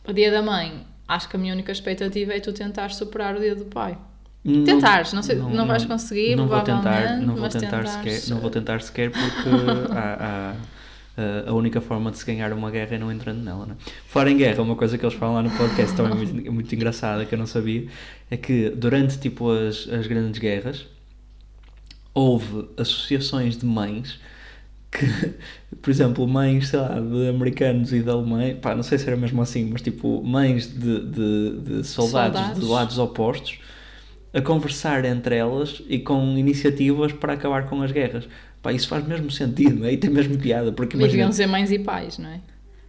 o 0.07 0.13
dia 0.13 0.31
da 0.31 0.43
mãe, 0.43 0.85
acho 1.09 1.29
que 1.29 1.37
a 1.37 1.39
minha 1.39 1.55
única 1.55 1.73
expectativa 1.73 2.33
é 2.35 2.41
tu 2.41 2.53
tentares 2.53 2.97
superar 2.97 3.37
o 3.37 3.41
dia 3.41 3.55
do 3.55 3.65
pai. 3.65 3.97
Não- 4.45 4.65
Tentares, 4.65 5.13
não 5.13 5.23
sei- 5.23 5.37
não 5.37 5.67
vais 5.67 5.85
conseguir, 5.85 6.35
não 6.37 6.49
vou 6.49 6.61
tentar, 6.63 7.17
não 7.19 7.37
vou 7.37 7.49
tentar 7.49 7.83
tentares, 7.83 7.91
sequer, 7.91 8.35
não 8.35 8.41
vou 8.41 8.51
tentar 8.51 8.81
sequer 8.83 9.11
porque 9.11 9.49
há, 9.93 10.55
há- 11.17 11.51
a- 11.51 11.53
única 11.53 11.81
forma 11.81 12.11
de 12.11 12.17
se 12.19 12.25
ganhar 12.25 12.51
uma 12.53 12.71
guerra 12.71 12.97
é 12.97 12.99
não 12.99 13.13
entrando 13.13 13.43
nela, 13.43 13.67
não 13.67 13.75
é? 13.75 13.77
Fora 14.07 14.31
em 14.31 14.37
guerra, 14.39 14.63
uma 14.63 14.77
coisa 14.77 14.97
que 14.97 15.05
eles 15.05 15.15
falam 15.15 15.35
lá 15.37 15.43
no 15.43 15.51
podcast 15.51 15.95
também 15.95 16.15
muito, 16.17 16.35
muito 16.53 16.75
engraçada 16.75 17.25
que 17.27 17.35
eu 17.35 17.39
não 17.39 17.47
sabia 17.47 17.87
é 18.31 18.37
que 18.37 18.71
durante 18.71 19.19
tipo 19.19 19.51
as, 19.51 19.87
as 19.89 20.07
grandes 20.07 20.41
guerras 20.41 20.87
houve 22.15 22.69
associações 22.79 23.57
de 23.57 23.65
mães 23.67 24.19
que, 24.91 25.07
por 25.81 25.91
exemplo, 25.91 26.27
mães, 26.27 26.69
sei 26.69 26.79
lá, 26.81 27.01
de 27.01 27.29
americanos 27.29 27.93
e 27.93 28.01
de 28.03 28.11
alemães, 28.11 28.57
pá, 28.61 28.75
não 28.75 28.83
sei 28.83 28.99
se 28.99 29.07
era 29.07 29.17
mesmo 29.17 29.41
assim, 29.43 29.69
mas 29.71 29.83
tipo, 29.83 30.23
mães 30.23 30.67
de, 30.67 31.01
de, 31.07 31.61
de 31.61 31.85
soldados, 31.87 32.41
Soldados. 32.41 32.61
de 32.65 32.67
lados 32.71 32.99
opostos 32.99 33.59
a 34.33 34.41
conversar 34.41 35.05
entre 35.05 35.37
elas 35.37 35.83
e 35.89 35.99
com 35.99 36.37
iniciativas 36.39 37.13
para 37.13 37.33
acabar 37.33 37.67
com 37.69 37.83
as 37.83 37.91
guerras. 37.93 38.29
Pá, 38.63 38.73
isso 38.73 38.89
faz 38.89 39.07
mesmo 39.07 39.31
sentido, 39.31 39.81
não 39.81 39.87
é? 39.87 39.93
E 39.93 39.97
tem 39.97 40.11
mesmo 40.11 40.37
piada, 40.39 40.71
porque 40.71 40.97
Mas 40.97 41.05
imagina... 41.07 41.25
deviam 41.25 41.33
ser 41.33 41.47
mães 41.47 41.71
e 41.73 41.79
pais, 41.79 42.19
não 42.19 42.29
é? 42.29 42.41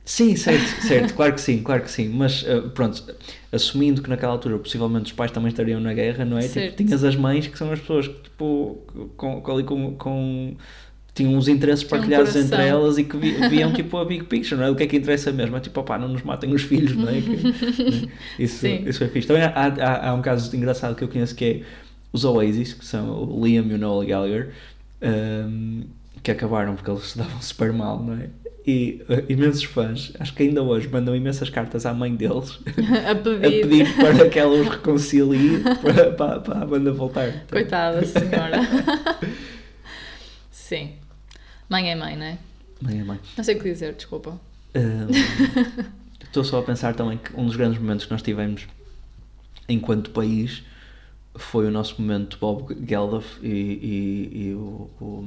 Sim, 0.03 0.35
certo, 0.35 0.65
certo, 0.81 1.13
claro 1.13 1.33
que 1.33 1.39
sim, 1.39 1.61
claro 1.63 1.83
que 1.83 1.89
sim, 1.91 2.09
mas 2.09 2.41
uh, 2.43 2.69
pronto, 2.71 3.03
assumindo 3.51 4.01
que 4.01 4.09
naquela 4.09 4.33
altura 4.33 4.57
possivelmente 4.57 5.05
os 5.05 5.11
pais 5.13 5.31
também 5.31 5.49
estariam 5.49 5.79
na 5.79 5.93
guerra, 5.93 6.25
não 6.25 6.37
é? 6.37 6.41
Tipo, 6.41 6.53
Certo. 6.55 6.75
tinhas 6.83 7.03
as 7.03 7.15
mães 7.15 7.47
que 7.47 7.57
são 7.57 7.71
as 7.71 7.79
pessoas 7.79 8.07
que 8.07 8.15
tipo, 8.23 8.79
com, 9.15 9.39
com, 9.41 9.51
ali 9.51 9.63
com, 9.63 9.95
com- 9.95 10.55
tinham 11.13 11.37
os 11.37 11.47
interesses 11.47 11.85
Tinham 11.85 11.97
um 11.97 11.99
partilhados 11.99 12.31
coração. 12.31 12.57
entre 12.59 12.67
elas 12.67 12.97
e 12.97 13.03
que 13.03 13.17
vi- 13.17 13.35
viam 13.49 13.73
tipo 13.73 13.97
a 13.97 14.05
big 14.05 14.23
picture, 14.25 14.55
não 14.59 14.65
é? 14.67 14.71
O 14.71 14.75
que 14.75 14.83
é 14.83 14.87
que 14.87 14.95
interessa 14.97 15.31
mesmo? 15.31 15.57
É 15.57 15.59
tipo, 15.59 15.79
opá, 15.79 15.97
não 15.97 16.07
nos 16.07 16.23
matem 16.23 16.53
os 16.53 16.61
filhos, 16.63 16.95
não 16.95 17.09
é? 17.09 17.19
Que- 17.21 17.29
né? 17.29 18.07
isso, 18.39 18.57
Sim. 18.59 18.83
isso 18.87 19.03
é 19.03 19.07
fixe. 19.07 19.27
Também 19.27 19.43
há, 19.43 19.49
há, 19.55 20.09
há 20.09 20.13
um 20.13 20.21
caso 20.21 20.55
engraçado 20.55 20.95
que 20.95 21.03
eu 21.03 21.07
conheço 21.09 21.35
que 21.35 21.45
é 21.45 21.61
os 22.13 22.23
Oasis, 22.25 22.73
que 22.73 22.85
são 22.85 23.09
o 23.23 23.45
Liam 23.45 23.65
e 23.67 23.73
o 23.73 23.77
Noel 23.77 24.07
Gallagher, 24.07 24.49
um, 25.01 25.83
que 26.23 26.31
acabaram 26.31 26.75
porque 26.75 26.91
eles 26.91 27.03
se 27.03 27.17
davam 27.17 27.41
super 27.41 27.71
mal, 27.73 28.01
não 28.01 28.13
é? 28.13 28.27
E 28.67 29.01
uh, 29.09 29.23
imensos 29.27 29.63
fãs, 29.63 30.13
acho 30.19 30.33
que 30.35 30.43
ainda 30.43 30.61
hoje, 30.61 30.87
mandam 30.87 31.15
imensas 31.15 31.49
cartas 31.49 31.83
à 31.85 31.93
mãe 31.95 32.13
deles 32.15 32.59
a 33.09 33.15
pedir, 33.15 33.45
a 33.45 33.49
pedir 33.67 33.95
para 33.95 34.29
que 34.29 34.37
ela 34.37 34.53
os 34.53 34.67
reconcilie 34.67 35.61
para, 35.81 36.11
para, 36.11 36.39
para 36.41 36.61
a 36.61 36.65
banda 36.65 36.91
voltar. 36.93 37.27
Então, 37.29 37.41
Coitada 37.49 38.05
senhora. 38.05 38.59
Sim. 40.51 40.91
Mãe 41.71 41.89
é 41.89 41.95
mãe, 41.95 42.17
não 42.17 42.25
é? 42.25 42.37
Mãe 42.81 42.99
é 42.99 43.03
mãe. 43.05 43.17
Não 43.37 43.43
sei 43.45 43.55
o 43.55 43.57
que 43.57 43.71
dizer, 43.71 43.93
desculpa. 43.93 44.37
Um, 44.75 45.07
Estou 46.21 46.43
só 46.43 46.59
a 46.59 46.63
pensar 46.63 46.93
também 46.95 47.17
que 47.17 47.33
um 47.33 47.45
dos 47.45 47.55
grandes 47.55 47.79
momentos 47.79 48.05
que 48.05 48.11
nós 48.11 48.21
tivemos 48.21 48.67
enquanto 49.69 50.09
país 50.09 50.63
foi 51.33 51.65
o 51.67 51.71
nosso 51.71 52.01
momento 52.01 52.37
Bob 52.41 52.75
Geldof 52.85 53.39
e, 53.41 53.47
e, 53.47 54.47
e 54.47 54.53
o, 54.53 54.89
o. 54.99 55.25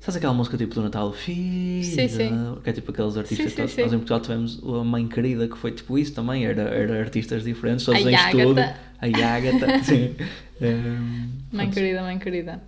Sabes 0.00 0.16
aquela 0.16 0.32
música 0.32 0.56
tipo 0.56 0.72
do 0.72 0.82
Natal? 0.82 1.12
Filha, 1.12 1.82
Sim, 1.82 2.08
sim. 2.08 2.60
Que 2.62 2.70
é 2.70 2.72
tipo 2.72 2.92
aqueles 2.92 3.16
artistas 3.16 3.50
Sim, 3.50 3.56
todos. 3.56 3.72
sim. 3.72 3.82
Nós 3.82 3.92
em 3.92 3.98
Portugal 3.98 4.20
tivemos 4.20 4.62
a 4.64 4.84
Mãe 4.84 5.08
Querida, 5.08 5.48
que 5.48 5.58
foi 5.58 5.72
tipo 5.72 5.98
isso 5.98 6.14
também, 6.14 6.46
era, 6.46 6.62
era 6.62 7.00
artistas 7.00 7.42
diferentes, 7.42 7.84
todos 7.84 8.06
A 8.06 8.10
em 8.10 8.14
estudo. 8.14 8.60
A 8.60 9.34
Ágata, 9.34 9.66
sim. 9.82 10.14
Um, 10.60 11.28
Mãe 11.50 11.70
querida, 11.70 12.02
mãe 12.02 12.18
querida. 12.20 12.62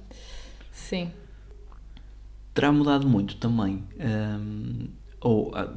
Sim. 0.72 1.10
Terá 2.54 2.72
mudado 2.72 3.08
muito 3.08 3.36
também. 3.36 3.84
hum, 3.98 4.88
ou 5.20 5.52
ah, 5.54 5.72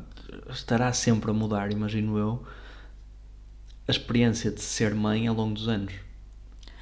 estará 0.49 0.91
sempre 0.93 1.31
a 1.31 1.33
mudar, 1.33 1.71
imagino 1.71 2.17
eu, 2.17 2.43
a 3.87 3.91
experiência 3.91 4.51
de 4.51 4.61
ser 4.61 4.93
mãe 4.93 5.27
ao 5.27 5.35
longo 5.35 5.53
dos 5.53 5.67
anos. 5.67 5.93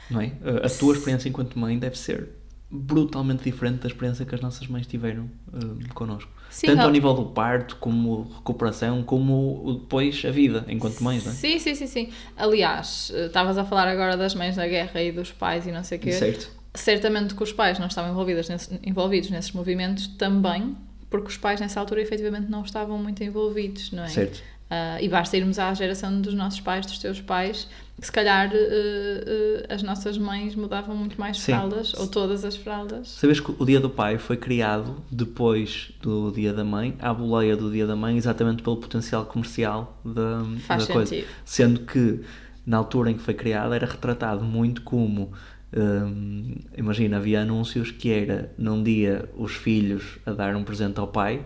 Não 0.09 0.21
é? 0.21 0.33
A, 0.63 0.69
tua 0.69 0.93
experiência 0.93 1.29
enquanto 1.29 1.57
mãe 1.57 1.77
deve 1.79 1.97
ser 1.97 2.29
brutalmente 2.69 3.43
diferente 3.43 3.81
da 3.81 3.87
experiência 3.87 4.25
que 4.25 4.33
as 4.35 4.41
nossas 4.41 4.67
mães 4.67 4.85
tiveram 4.87 5.29
hum, 5.53 5.79
connosco. 5.93 6.31
Sim, 6.49 6.67
Tanto 6.67 6.81
ao 6.81 6.91
nível 6.91 7.13
do 7.13 7.25
parto, 7.25 7.75
como 7.77 8.31
recuperação, 8.35 9.03
como 9.03 9.79
depois 9.81 10.23
a 10.25 10.31
vida 10.31 10.65
enquanto 10.67 11.03
mães, 11.03 11.23
não 11.23 11.31
é? 11.31 11.35
Sim, 11.35 11.59
sim, 11.59 11.75
sim, 11.75 11.87
sim. 11.87 12.09
Aliás, 12.37 13.11
eh, 13.13 13.25
estavas 13.25 13.57
a 13.57 13.65
falar 13.65 13.87
agora 13.87 14.15
das 14.15 14.33
mães 14.35 14.55
da 14.55 14.67
guerra 14.67 15.01
e 15.01 15.11
dos 15.11 15.31
pais 15.31 15.67
e 15.67 15.71
não 15.71 15.83
sei 15.83 15.97
o 15.97 16.01
quê. 16.01 16.11
Certo. 16.11 16.49
Certamente 16.75 17.33
que 17.35 17.41
os 17.43 17.51
pais 17.53 17.79
não 17.79 17.87
estavam 17.87 18.11
envolvidos, 18.11 18.47
nesse- 18.49 18.79
envolvidos 18.83 19.29
nesses 19.29 19.51
movimentos 19.51 20.07
também, 20.07 20.75
porque 21.09 21.27
os 21.29 21.37
pais 21.37 21.59
nessa 21.59 21.79
altura 21.79 22.01
efetivamente 22.01 22.49
não 22.49 22.63
estavam 22.63 22.97
muito 22.97 23.23
envolvidos, 23.23 23.91
não 23.91 24.03
é? 24.03 24.07
Certo. 24.09 24.41
Ah, 24.69 24.97
e 24.99 25.07
basta 25.07 25.37
irmos 25.37 25.59
à 25.59 25.71
geração 25.75 26.19
dos 26.21 26.33
nossos 26.33 26.59
pais, 26.59 26.85
dos 26.87 26.97
teus 26.97 27.21
pais, 27.21 27.67
que 27.99 28.05
se 28.05 28.11
calhar 28.11 28.49
eh, 28.51 29.63
eh, 29.69 29.73
as 29.73 29.83
nossas 29.83 30.17
mães 30.17 30.55
mudavam 30.55 30.95
muito 30.97 31.19
mais 31.21 31.37
Sim. 31.37 31.51
fraldas, 31.53 31.93
ou 31.93 32.07
todas 32.07 32.43
as 32.43 32.55
fraldas. 32.57 33.09
Sabes 33.09 33.39
que 33.39 33.53
o 33.57 33.63
Dia 33.65 33.79
do 33.79 33.89
Pai 33.91 34.17
foi 34.17 34.35
criado 34.37 34.97
depois 35.11 35.91
do 36.01 36.31
Dia 36.31 36.51
da 36.51 36.63
Mãe, 36.63 36.95
à 36.99 37.13
boleia 37.13 37.55
do 37.55 37.71
Dia 37.71 37.85
da 37.85 37.95
Mãe, 37.95 38.17
exatamente 38.17 38.63
pelo 38.63 38.77
potencial 38.77 39.23
comercial 39.25 39.97
da, 40.03 40.43
Faz 40.61 40.87
da 40.87 40.93
coisa. 40.93 41.09
sentido. 41.11 41.27
Sendo 41.45 41.79
que, 41.81 42.21
na 42.65 42.77
altura 42.77 43.11
em 43.11 43.13
que 43.13 43.21
foi 43.21 43.35
criado, 43.35 43.71
era 43.71 43.85
retratado 43.85 44.43
muito 44.43 44.81
como. 44.81 45.31
Hum, 45.75 46.55
imagina, 46.77 47.17
havia 47.17 47.41
anúncios 47.41 47.91
que 47.91 48.11
era 48.11 48.51
num 48.57 48.81
dia 48.83 49.29
os 49.37 49.53
filhos 49.55 50.17
a 50.25 50.31
dar 50.33 50.55
um 50.55 50.63
presente 50.63 50.99
ao 50.99 51.07
pai, 51.07 51.45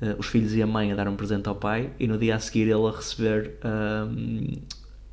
eh, 0.00 0.14
os 0.18 0.26
filhos 0.26 0.54
e 0.54 0.62
a 0.62 0.66
mãe 0.66 0.92
a 0.92 0.96
dar 0.96 1.08
um 1.08 1.16
presente 1.16 1.48
ao 1.48 1.54
pai, 1.56 1.90
e 1.98 2.06
no 2.06 2.18
dia 2.18 2.36
a 2.36 2.38
seguir 2.40 2.62
ele 2.62 2.86
a 2.86 2.90
receber 2.90 3.54
hum, 3.64 4.52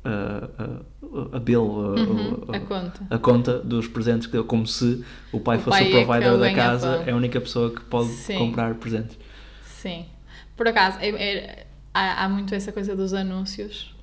a, 0.04 0.48
a, 1.32 1.36
a 1.36 1.40
bill, 1.40 1.62
Uhum, 1.64 2.44
a- 2.48 2.56
a 2.56 2.60
conta. 2.60 3.06
a 3.10 3.18
conta 3.18 3.58
dos 3.58 3.86
presentes 3.88 4.26
que 4.26 4.32
deu, 4.32 4.44
como 4.44 4.66
se 4.66 5.04
o 5.32 5.40
pai 5.40 5.56
O 5.58 5.60
fosse 5.60 5.78
pai 5.80 5.84
o 5.84 5.88
é 5.88 6.04
provider 6.04 6.32
é 6.34 6.38
da 6.38 6.52
casa, 6.52 7.02
é 7.06 7.10
a 7.12 7.16
única 7.16 7.40
pessoa 7.40 7.70
que 7.74 7.80
pode 7.82 8.08
Sim. 8.10 8.38
comprar 8.38 8.74
presentes. 8.76 9.18
Sim. 9.62 10.06
Por 10.56 10.66
acaso, 10.68 10.98
é- 11.00 11.08
é- 11.10 11.66
há, 11.94 12.24
há 12.24 12.28
muito 12.28 12.54
essa 12.54 12.72
coisa 12.72 12.94
dos 12.96 13.12
anúncios. 13.14 13.94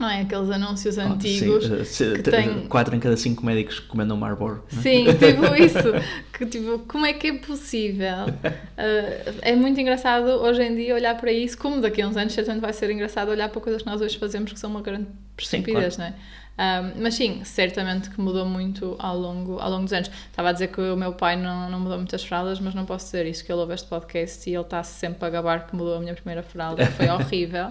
Não 0.00 0.08
é? 0.08 0.22
Aqueles 0.22 0.50
anúncios 0.50 0.98
Ah, 0.98 1.04
antigos. 1.04 1.66
sim, 1.66 1.74
eh, 1.80 1.84
se- 1.84 2.12
que 2.14 2.22
te- 2.22 2.30
têm- 2.30 2.66
Quatro 2.68 2.96
em 2.96 2.98
cada 2.98 3.16
cinco 3.18 3.44
médicos 3.44 3.78
recomendam 3.80 4.16
Marlboro. 4.16 4.64
é? 4.72 4.76
Sim, 4.76 5.04
tipo 5.14 5.54
isso. 5.54 5.92
Que, 6.32 6.46
tipo, 6.46 6.78
como 6.88 7.04
é 7.04 7.12
que 7.12 7.26
é 7.26 7.32
possível? 7.38 8.24
Uh, 8.26 9.34
é 9.42 9.54
muito 9.54 9.78
engraçado 9.78 10.26
hoje 10.26 10.62
em 10.62 10.74
dia 10.74 10.94
olhar 10.94 11.14
para 11.16 11.30
isso, 11.30 11.58
como 11.58 11.80
daqui 11.82 12.00
a 12.00 12.08
uns 12.08 12.16
anos 12.16 12.32
certamente 12.32 12.62
vai 12.62 12.72
ser 12.72 12.90
engraçado 12.90 13.28
olhar 13.28 13.48
para 13.50 13.60
coisas 13.60 13.82
que 13.82 13.88
nós 13.88 14.00
hoje 14.00 14.16
fazemos 14.18 14.52
que 14.52 14.58
são 14.58 14.70
uma 14.70 14.80
grande 14.80 15.06
Sim, 15.38 15.58
estupidez, 15.58 15.98
não 15.98 16.06
é? 16.06 16.14
Um, 16.58 17.02
mas 17.02 17.14
sim, 17.14 17.40
certamente 17.44 18.10
que 18.10 18.20
mudou 18.20 18.44
muito 18.44 18.94
ao 18.98 19.16
longo, 19.16 19.58
ao 19.60 19.70
longo 19.70 19.84
dos 19.84 19.92
anos. 19.94 20.10
Estava 20.30 20.50
a 20.50 20.52
dizer 20.52 20.68
que 20.68 20.80
o 20.80 20.96
meu 20.96 21.12
pai 21.14 21.34
não, 21.36 21.70
não 21.70 21.80
mudou 21.80 21.96
muitas 21.96 22.22
fraldas, 22.22 22.60
mas 22.60 22.74
não 22.74 22.84
posso 22.84 23.06
dizer 23.06 23.24
isso, 23.26 23.42
que 23.44 23.50
ele 23.50 23.60
ouve 23.60 23.72
este 23.72 23.88
podcast 23.88 24.48
e 24.48 24.54
ele 24.54 24.62
está 24.62 24.82
sempre 24.82 25.26
a 25.26 25.30
gabar 25.30 25.66
que 25.66 25.74
mudou 25.74 25.96
a 25.96 26.00
minha 26.00 26.12
primeira 26.14 26.42
fralda. 26.42 26.84
Foi 26.86 27.08
horrível. 27.10 27.68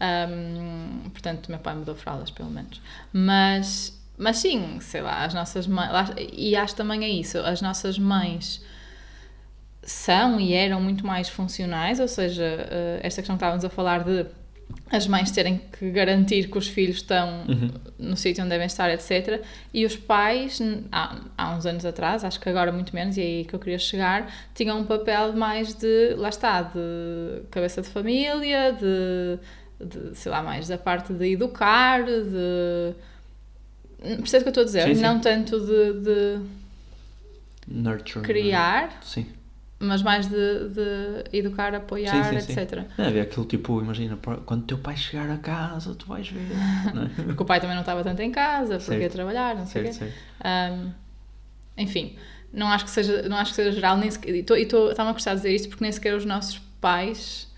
Um, 0.00 1.10
portanto, 1.10 1.46
o 1.46 1.50
meu 1.50 1.60
pai 1.60 1.74
mudou 1.74 1.94
fraldas, 1.94 2.30
pelo 2.30 2.50
menos. 2.50 2.80
Mas, 3.12 4.00
mas 4.16 4.38
sim, 4.38 4.78
sei 4.80 5.02
lá, 5.02 5.24
as 5.24 5.34
nossas 5.34 5.66
mães. 5.66 5.90
E 6.32 6.56
acho 6.56 6.74
também 6.74 7.04
é 7.04 7.08
isso, 7.08 7.38
as 7.38 7.60
nossas 7.60 7.98
mães 7.98 8.64
são 9.82 10.40
e 10.40 10.52
eram 10.52 10.80
muito 10.80 11.06
mais 11.06 11.28
funcionais, 11.28 12.00
ou 12.00 12.08
seja, 12.08 12.44
eh, 12.44 13.00
esta 13.02 13.22
questão 13.22 13.36
que 13.36 13.42
estávamos 13.42 13.64
a 13.64 13.70
falar 13.70 14.04
de 14.04 14.26
as 14.90 15.06
mães 15.06 15.30
terem 15.30 15.60
que 15.78 15.90
garantir 15.90 16.48
que 16.48 16.58
os 16.58 16.68
filhos 16.68 16.96
estão 16.96 17.44
no 17.98 18.16
sítio 18.16 18.42
onde 18.42 18.50
devem 18.50 18.66
estar, 18.66 18.90
etc. 18.90 19.42
E 19.72 19.84
os 19.84 19.96
pais, 19.96 20.60
há, 20.90 21.16
há 21.36 21.54
uns 21.54 21.66
anos 21.66 21.84
atrás, 21.84 22.24
acho 22.24 22.40
que 22.40 22.48
agora 22.48 22.72
muito 22.72 22.94
menos, 22.94 23.16
e 23.16 23.20
é 23.20 23.24
aí 23.24 23.44
que 23.44 23.54
eu 23.54 23.58
queria 23.58 23.78
chegar, 23.78 24.32
tinham 24.54 24.78
um 24.78 24.84
papel 24.84 25.32
mais 25.32 25.74
de, 25.74 26.14
lá 26.16 26.28
está, 26.28 26.62
de 26.62 27.42
cabeça 27.50 27.82
de 27.82 27.88
família, 27.88 28.72
de, 28.72 29.38
de 29.84 30.14
sei 30.16 30.30
lá, 30.30 30.42
mais 30.42 30.68
da 30.68 30.78
parte 30.78 31.12
de 31.12 31.32
educar, 31.32 32.04
de. 32.04 32.94
Percebes 33.98 34.32
o 34.34 34.38
que 34.44 34.48
eu 34.48 34.48
estou 34.50 34.62
a 34.62 34.66
dizer? 34.66 34.82
Sim, 34.84 34.94
sim. 34.94 35.02
Não 35.02 35.20
tanto 35.20 35.60
de, 35.60 35.92
de 36.00 36.40
Nurture. 37.68 38.24
criar, 38.24 38.98
Sim. 39.02 39.26
mas 39.78 40.02
mais 40.02 40.26
de, 40.26 40.68
de 40.70 41.24
educar, 41.36 41.74
apoiar, 41.74 42.24
Sim, 42.40 42.52
etc. 42.52 42.84
Não, 42.96 43.06
havia 43.06 43.22
aquilo 43.22 43.44
tipo, 43.44 43.80
imagina, 43.80 44.18
quando 44.46 44.64
teu 44.64 44.78
pai 44.78 44.96
chegar 44.96 45.30
a 45.30 45.36
casa, 45.36 45.94
tu 45.94 46.06
vais 46.06 46.26
ver. 46.28 46.40
é? 47.20 47.22
Porque 47.24 47.42
o 47.42 47.46
pai 47.46 47.60
também 47.60 47.74
não 47.76 47.82
estava 47.82 48.02
tanto 48.02 48.20
em 48.22 48.30
casa, 48.32 48.78
porque 48.78 48.92
ia 48.94 49.00
Certo. 49.00 49.12
trabalhar, 49.12 49.54
não 49.54 49.66
sei 49.66 49.82
o 49.82 49.84
quê. 49.86 49.92
certo. 49.92 50.14
Um, 50.44 50.92
enfim, 51.76 52.16
não 52.52 52.68
acho 52.68 52.84
que 52.86 52.90
seja, 52.90 53.22
não 53.28 53.36
acho 53.36 53.50
que 53.52 53.56
seja 53.56 53.72
geral, 53.72 53.96
nem 53.98 54.10
sequer, 54.10 54.34
e 54.34 54.40
estou- 54.40 54.56
e 54.56 54.62
estou- 54.62 54.90
está-me 54.90 55.10
a 55.10 55.12
gostar 55.12 55.32
de 55.32 55.36
dizer 55.42 55.54
isto 55.54 55.68
porque 55.68 55.84
nem 55.84 55.92
sequer 55.92 56.14
os 56.14 56.24
nossos 56.24 56.58
pais 56.80 57.49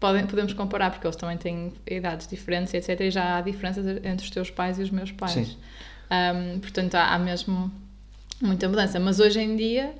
podem, 0.00 0.26
podemos 0.26 0.52
comparar, 0.54 0.90
porque 0.90 1.06
eles 1.06 1.16
também 1.16 1.36
têm 1.36 1.72
idades 1.88 2.26
diferentes, 2.26 2.74
etc. 2.74 2.98
E 3.02 3.10
já 3.10 3.36
há 3.36 3.40
diferenças 3.42 3.86
entre 3.86 4.24
os 4.24 4.30
teus 4.30 4.50
pais 4.50 4.78
e 4.78 4.82
os 4.82 4.90
meus 4.90 5.12
pais. 5.12 5.32
Sim. 5.32 5.56
Um, 6.10 6.58
portanto, 6.58 6.94
há, 6.96 7.14
há 7.14 7.18
mesmo 7.18 7.70
muita 8.40 8.68
mudança. 8.68 8.98
Mas 8.98 9.20
hoje 9.20 9.38
em 9.40 9.54
dia, 9.54 9.94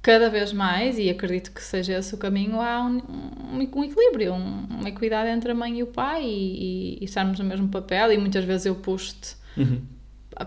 cada 0.00 0.30
vez 0.30 0.52
mais, 0.52 0.98
e 0.98 1.10
acredito 1.10 1.50
que 1.52 1.62
seja 1.62 1.98
esse 1.98 2.14
o 2.14 2.18
caminho, 2.18 2.60
há 2.60 2.80
um, 2.80 2.96
um, 2.98 3.56
um 3.56 3.62
equilíbrio, 3.62 4.32
um- 4.32 4.66
uma 4.70 4.88
equidade 4.88 5.28
entre 5.30 5.50
a 5.50 5.54
mãe 5.54 5.78
e 5.78 5.82
o 5.82 5.86
pai 5.88 6.24
e, 6.24 6.94
e, 6.94 6.98
e 7.00 7.04
estarmos 7.04 7.38
no 7.38 7.44
mesmo 7.44 7.68
papel. 7.68 8.12
E 8.12 8.16
muitas 8.18 8.44
vezes 8.44 8.66
eu 8.66 8.74
puxo-te 8.76 9.36
Uhum. 9.56 9.82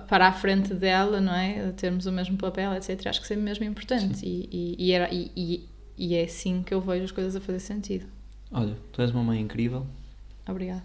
para 0.08 0.28
a 0.28 0.32
frente 0.32 0.74
dela, 0.74 1.20
não 1.20 1.36
é? 1.36 1.72
Termos 1.76 2.06
o 2.06 2.12
mesmo 2.14 2.38
papel, 2.38 2.74
etc. 2.74 3.08
Acho 3.08 3.20
que 3.20 3.26
isso 3.26 3.34
é 3.34 3.36
mesmo 3.36 3.66
importante. 3.66 4.26
E, 4.26 4.76
e, 4.80 4.92
era, 4.94 5.14
e, 5.14 5.68
e, 6.06 6.16
é 6.16 6.24
assim 6.24 6.64
que 6.64 6.74
eu 6.74 6.82
vejo 6.82 7.06
as 7.06 7.12
coisas 7.12 7.36
a 7.36 7.42
fazer 7.42 7.60
sentido. 7.60 8.06
Olha, 8.52 8.76
tu 8.92 9.02
és 9.02 9.12
uma 9.12 9.24
mãe 9.24 9.40
incrível. 9.40 9.86
Obrigada. 10.48 10.84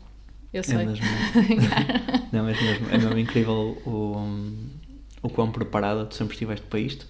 Eu 0.53 0.61
É 0.61 0.63
sei. 0.63 0.87
mesmo. 0.87 1.05
Não, 2.33 2.49
é 2.49 2.53
mesmo, 2.53 2.89
é 2.91 2.99
mesmo 2.99 3.19
incrível 3.19 3.77
o, 3.85 4.17
o 5.23 5.29
quão 5.29 5.51
preparada 5.51 6.05
tu 6.07 6.15
sempre 6.15 6.35
estiveste 6.35 6.67
para 6.67 6.79
isto. 6.79 7.07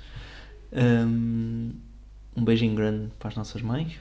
Um, 0.73 1.73
um 2.37 2.45
beijinho 2.45 2.75
grande 2.75 3.11
para 3.19 3.29
as 3.29 3.37
nossas 3.37 3.63
mães. 3.63 3.93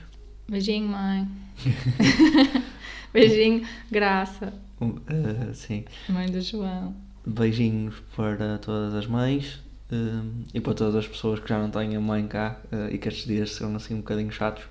Beijinho, 0.50 0.88
mãe. 0.88 1.28
Beijinho, 3.14 3.66
graça. 3.92 4.54
Um, 4.80 4.90
uh, 4.90 5.54
sim. 5.54 5.86
Mãe 6.10 6.30
do 6.30 6.42
João. 6.42 6.96
Beijinhos 7.26 7.96
para 8.16 8.58
todas 8.60 8.94
as 8.94 9.08
mães 9.08 9.60
um, 9.92 10.44
e 10.54 10.60
para 10.60 10.74
todas 10.74 10.96
as 10.96 11.08
pessoas 11.08 11.40
que 11.40 11.48
já 11.48 11.60
não 11.60 11.70
têm 11.70 11.96
a 11.96 12.02
mãe 12.02 12.28
cá 12.28 12.60
uh, 12.72 12.94
e 12.94 12.98
que 12.98 13.08
estes 13.08 13.26
dias 13.26 13.52
serão 13.52 13.76
assim 13.76 13.94
um 13.94 13.98
bocadinho 13.98 14.32
chatos. 14.32 14.64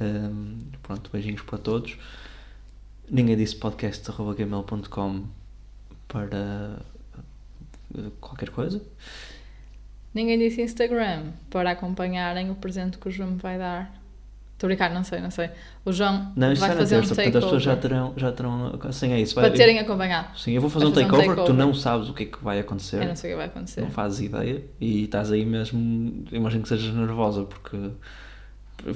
Um, 0.00 0.58
pronto, 0.82 1.10
beijinhos 1.12 1.42
para 1.42 1.58
todos. 1.58 1.96
Ninguém 3.10 3.36
disse 3.36 3.56
podcast.gmail.com 3.56 5.26
para 6.08 6.80
uh, 7.94 8.10
qualquer 8.20 8.50
coisa. 8.50 8.82
Ninguém 10.14 10.38
disse 10.38 10.62
Instagram 10.62 11.32
para 11.50 11.70
acompanharem 11.70 12.50
o 12.50 12.54
presente 12.54 12.98
que 12.98 13.08
o 13.08 13.10
João 13.10 13.32
me 13.32 13.38
vai 13.38 13.58
dar 13.58 14.01
Estou 14.62 14.68
a 14.68 14.76
brincar, 14.76 14.94
não 14.94 15.02
sei, 15.02 15.20
não 15.20 15.30
sei. 15.32 15.50
O 15.84 15.92
João 15.92 16.32
Não, 16.36 16.54
vai 16.54 16.70
fazer 16.76 16.94
um 16.94 17.00
terça, 17.00 17.14
portanto 17.16 17.36
as 17.38 17.44
pessoas 17.44 17.62
já 17.64 17.74
takeover. 17.74 18.12
terão, 18.12 18.14
já 18.16 18.30
terão. 18.32 18.78
Assim 18.88 19.12
é 19.12 19.20
isso. 19.20 19.34
Vai, 19.34 19.48
Para 19.48 19.56
terem 19.56 19.80
acompanhado. 19.80 20.38
Sim, 20.38 20.52
eu 20.52 20.60
vou 20.60 20.70
fazer 20.70 20.86
um 20.86 20.90
fazer 20.90 21.04
um 21.04 21.08
takeover, 21.08 21.30
tu 21.30 21.40
takeover. 21.40 21.66
não 21.66 21.74
sabes 21.74 22.08
o 22.08 22.14
que 22.14 22.22
é 22.22 22.26
que 22.26 22.44
vai 22.44 22.60
acontecer. 22.60 23.02
Eu 23.02 23.08
não 23.08 23.16
sei 23.16 23.30
o 23.30 23.32
que 23.32 23.36
vai 23.38 23.46
acontecer. 23.46 23.80
Não 23.80 23.90
fazes 23.90 24.20
ideia 24.20 24.62
e 24.80 25.02
estás 25.02 25.32
aí 25.32 25.44
mesmo. 25.44 26.24
Imagino 26.30 26.62
que 26.62 26.68
sejas 26.68 26.94
nervosa 26.94 27.42
porque. 27.42 27.76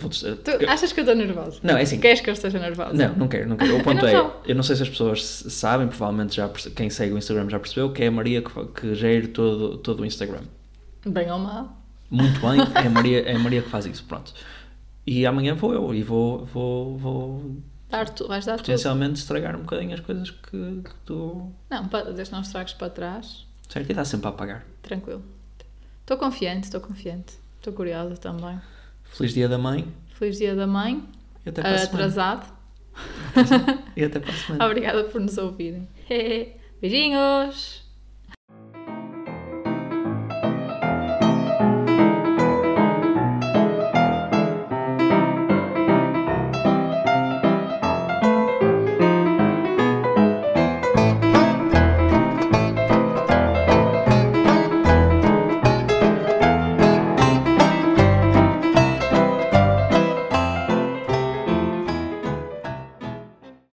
Dizer- 0.08 0.36
Tu 0.36 0.50
porque- 0.52 0.66
achas 0.66 0.92
que 0.92 1.00
eu 1.00 1.02
estou 1.02 1.16
nervosa? 1.16 1.58
Não, 1.64 1.76
é 1.76 1.82
assim. 1.82 1.98
Queres 1.98 2.20
que 2.20 2.28
eu 2.30 2.34
esteja 2.34 2.58
nervosa? 2.60 2.92
Não, 2.92 3.16
não 3.16 3.28
quero, 3.28 3.48
não 3.48 3.56
quero. 3.56 3.76
O 3.76 3.82
ponto 3.82 4.02
não 4.02 4.08
é, 4.08 4.12
sou. 4.12 4.42
eu 4.46 4.54
não 4.54 4.62
sei 4.62 4.76
se 4.76 4.82
as 4.82 4.88
pessoas 4.88 5.24
sabem, 5.48 5.88
provavelmente 5.88 6.36
já 6.36 6.48
perce- 6.48 6.70
quem 6.70 6.88
segue 6.90 7.12
o 7.12 7.18
Instagram 7.18 7.48
já 7.50 7.58
percebeu 7.58 7.92
que 7.92 8.04
é 8.04 8.06
a 8.06 8.10
Maria 8.12 8.40
que, 8.42 8.66
que 8.66 8.94
gera 8.94 9.26
todo, 9.28 9.78
todo 9.78 10.00
o 10.02 10.06
Instagram. 10.06 10.42
Bem 11.04 11.30
ou 11.30 11.38
mal. 11.38 11.76
Muito 12.10 12.40
bem, 12.40 12.60
é 12.74 12.86
a 12.86 12.90
Maria, 12.90 13.20
é 13.28 13.34
a 13.34 13.38
Maria 13.38 13.62
que 13.62 13.68
faz 13.68 13.84
isso, 13.86 14.04
pronto. 14.04 14.32
E 15.06 15.24
amanhã 15.24 15.54
vou 15.54 15.72
eu 15.72 15.94
e 15.94 16.02
vou, 16.02 16.44
vou, 16.44 16.96
vou 16.98 17.56
Dar 17.88 18.08
tu, 18.08 18.26
vais 18.26 18.44
dar 18.44 18.54
tudo. 18.56 18.62
potencialmente 18.66 19.20
estragar 19.20 19.54
um 19.54 19.60
bocadinho 19.60 19.94
as 19.94 20.00
coisas 20.00 20.30
que, 20.30 20.82
que 20.82 20.90
tu. 21.04 21.52
Não, 21.70 21.84
desde 22.14 22.32
não 22.32 22.40
estragues 22.40 22.72
para 22.74 22.90
trás, 22.90 23.46
Certo? 23.68 23.90
E 23.90 23.94
dá 23.94 24.04
sempre 24.04 24.26
a 24.26 24.30
apagar. 24.30 24.64
tranquilo. 24.82 25.22
Estou 26.00 26.16
confiante, 26.16 26.64
estou 26.64 26.80
confiante. 26.80 27.34
Estou 27.58 27.72
curiosa 27.72 28.16
também. 28.16 28.60
Feliz 29.04 29.34
dia 29.34 29.48
da 29.48 29.58
mãe 29.58 29.86
Feliz 30.14 30.38
dia 30.38 30.54
da 30.54 30.66
mãe. 30.66 31.02
e 31.44 31.48
até 31.48 31.62
para 31.62 31.78
semana. 31.78 31.84
Atrasado. 31.94 32.52
E 33.96 34.04
até 34.04 34.18
para 34.20 34.30
a 34.30 34.34
semana. 34.34 34.66
Obrigada 34.66 35.04
por 35.04 35.20
nos 35.20 35.36
ouvirem. 35.38 35.88
Beijinhos! 36.80 37.85